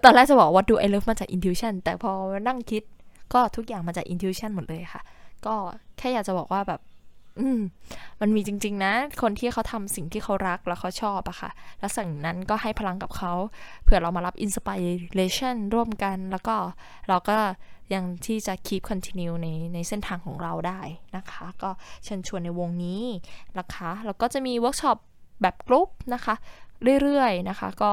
[0.05, 2.13] ตอนแรกจะบอกว่า do I love มาจาก intuition แต่พอ
[2.47, 2.83] นั่งคิด
[3.35, 5.03] ก็ทุกอย่างมาจาก intuition หมดเลยค่ะ
[5.47, 5.55] ก็
[5.99, 6.81] แค่อยากจะบอกว่าแบบ
[7.41, 7.61] อืม
[8.21, 8.93] มันมีจริง ๆ นะ
[9.23, 13.33] คนที่เขาทำสิ่งที่เขารักแล้วเขาชอบอะค่ะ แล้วสิ่งนั้นก็ให้พลังกับเขา
[13.83, 16.55] เผื่อเรามารับ inspiration ร่วมกัน แล้วก็
[17.09, 17.37] เราก็
[17.93, 20.81] ยังที่จะ keep continue ในในเส้นทางของเราได้
[21.17, 21.71] นะคะ ก็
[22.05, 23.05] เชิญชวนในวงนี้
[23.59, 24.97] นะคะ แล้วก็จะมีเวิร์กช็อป
[25.43, 26.35] แบบกรุ๊ปนะคะ
[27.03, 27.93] เรื่อยๆนะคะ ก็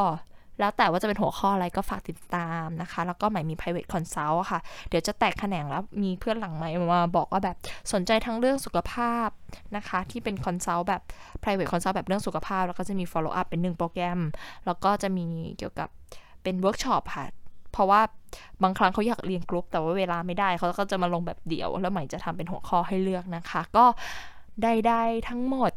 [0.59, 7.55] แล้วแต่ว่าจะเป็นหัวข้ออะไรก็ฝากติดตามนะคะ แล้วก็ใหม่มี private consult ค่ะ เดี๋ยวจะแตกแขนงแล้วมีเพื่อนหลังไมค์มาบอกว่าแบบ
[7.93, 9.29] สนใจทั้งเรื่องสุขภาพ
[9.75, 11.01] นะคะ ที่เป็น consult แบบ
[11.41, 14.19] private consult แบบเรื่องสุขภาพ แล้วก็จะมี follow up เป็นหนึ่งโปรแกรม
[14.65, 15.27] แล้วก็จะมี
[15.57, 15.89] เกี่ยวกับ
[16.43, 17.25] เป็นเวิร์กช็อปค่ะ
[17.71, 18.01] เพราะว่า
[18.63, 23.85] บางครั้งเขาอยากเรียนกรุ๊ปแต่ว่าเวลาไม่ได้เขาก็จะมาลงแบบเดี่ยว แล้วใหม่จะทำเป็นหัวข้อให้เลือกนะคะ ก็
[24.63, 25.71] ได้ๆทั้งหมด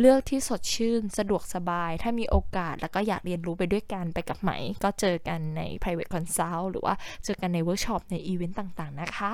[0.00, 4.50] เลือกที่สดชื่นสะดวกสบาย ถ้ามีโอกาสแล้วก็อยากเรียนรู้ไปด้วยกันไปกับใหม่
[4.84, 9.32] ก็เจอกันใน private consult หรือว่าเจอกันในเวิร์กช็อปในอีเวนต์ต่างๆนะคะ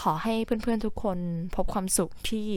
[0.00, 1.18] ขอให้เพื่อนๆทุกคน
[1.54, 2.48] พบความสุขที่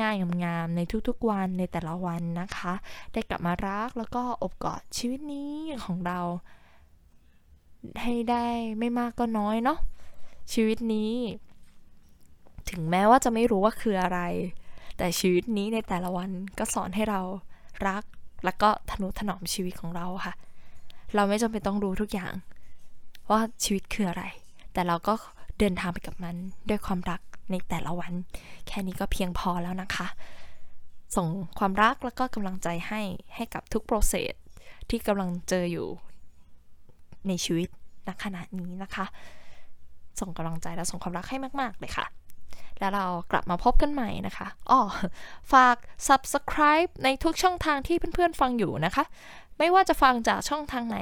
[0.00, 2.74] ง่ายๆงามๆในทุกๆวันในแต่ละวันนะคะ
[3.12, 5.52] ได้กลับมารักแล้วก็อบกอดชีวิตนี้
[5.84, 6.20] ของเรา
[8.02, 8.46] ให้ได้
[8.78, 9.78] ไม่มากก็น้อยเนาะ
[10.52, 11.12] ชีวิตนี้
[12.70, 14.20] ถึงแม้ว่าจะไม่รู้ว่าคืออะไร
[14.96, 17.20] แต่ชีวิตนี้ในแต่ละวันก็สอนให้เรา
[17.88, 18.02] รัก
[18.44, 20.34] แล้วก็ทนุถนอมชีวิตของเราค่ะ
[21.14, 22.32] เราไม่จำเป็นต้องรู้ทุกอย่าง
[23.30, 24.24] ว่าชีวิตคืออะไร
[24.72, 25.12] แต่เราก็
[25.58, 26.36] เดินทางไปกับมัน
[26.68, 27.20] ด้วยความรัก
[27.50, 28.12] ในแต่ละวัน
[28.66, 30.06] แค่นี้ก็เพียงพอแล้วนะคะ
[31.16, 31.28] ส่ง
[31.58, 33.00] ความรักแล้วก็กำลังใจให้
[33.34, 34.34] ให้กับทุกโปรเซส
[34.88, 35.88] ที่กำลังเจออยู่
[37.28, 37.68] ในชีวิต
[38.06, 39.06] ณขณะนี้นะคะ
[40.20, 42.06] ส่งกำลังใจและส่งความรักให้มาก ๆ เลยค่ะ
[42.78, 44.80] แล้วเรากลับมาพบกันใหม่นะคะอ๋อ
[45.52, 45.76] ฝาก
[46.08, 49.04] subscribe ในทุกช่องทางที่เพื่อน ๆ ฟังอยู่นะคะ
[49.58, 50.98] ไม่ว่าจะฟังจากช่องทางไหน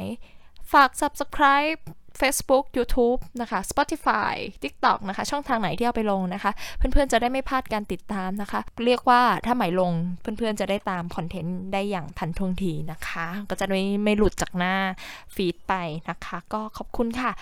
[0.72, 1.80] ฝาก subscribe
[2.20, 14.74] Facebook YouTube นะคะ Spotify TikTok นะคะ ช่องทางไหนที่เอาไปลงนะคะ เพื่อนๆจะได้ไม่พลาดการติดตามนะคะ เรียกว่าถ้าใหม่ลงเพื่อนๆจะได้ตามคอนเทนต์ได้อย่างทันท่วงทีนะคะ ก็จะไม่ไม่หลุดจากหน้า
[15.34, 15.74] ฟีดไป
[16.10, 17.32] นะคะ ก็ขอบคุณค่ะ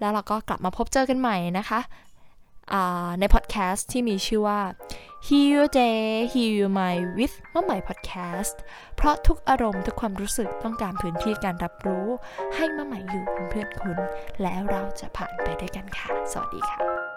[0.00, 1.80] แล้วเราก็กลับมาพบเจอกันใหม่นะคะ
[3.18, 4.60] ในพอดแคสต์ที่มีชื่อว่า
[5.26, 6.02] Heal Your Day
[6.32, 8.60] Heal Your Mind with มะใหม่พอดแคสต์
[8.96, 12.06] เพราะทุกอารมณ์ทุกความรู้สึกต้องการพื้นที่การรับรู้
[12.54, 13.98] ให้มะใหม่อยู่เป็นเพื่อนคุณ
[14.42, 17.13] แล้วเราจะผ่านไปด้วยกันค่ะ สวัสดีค่ะ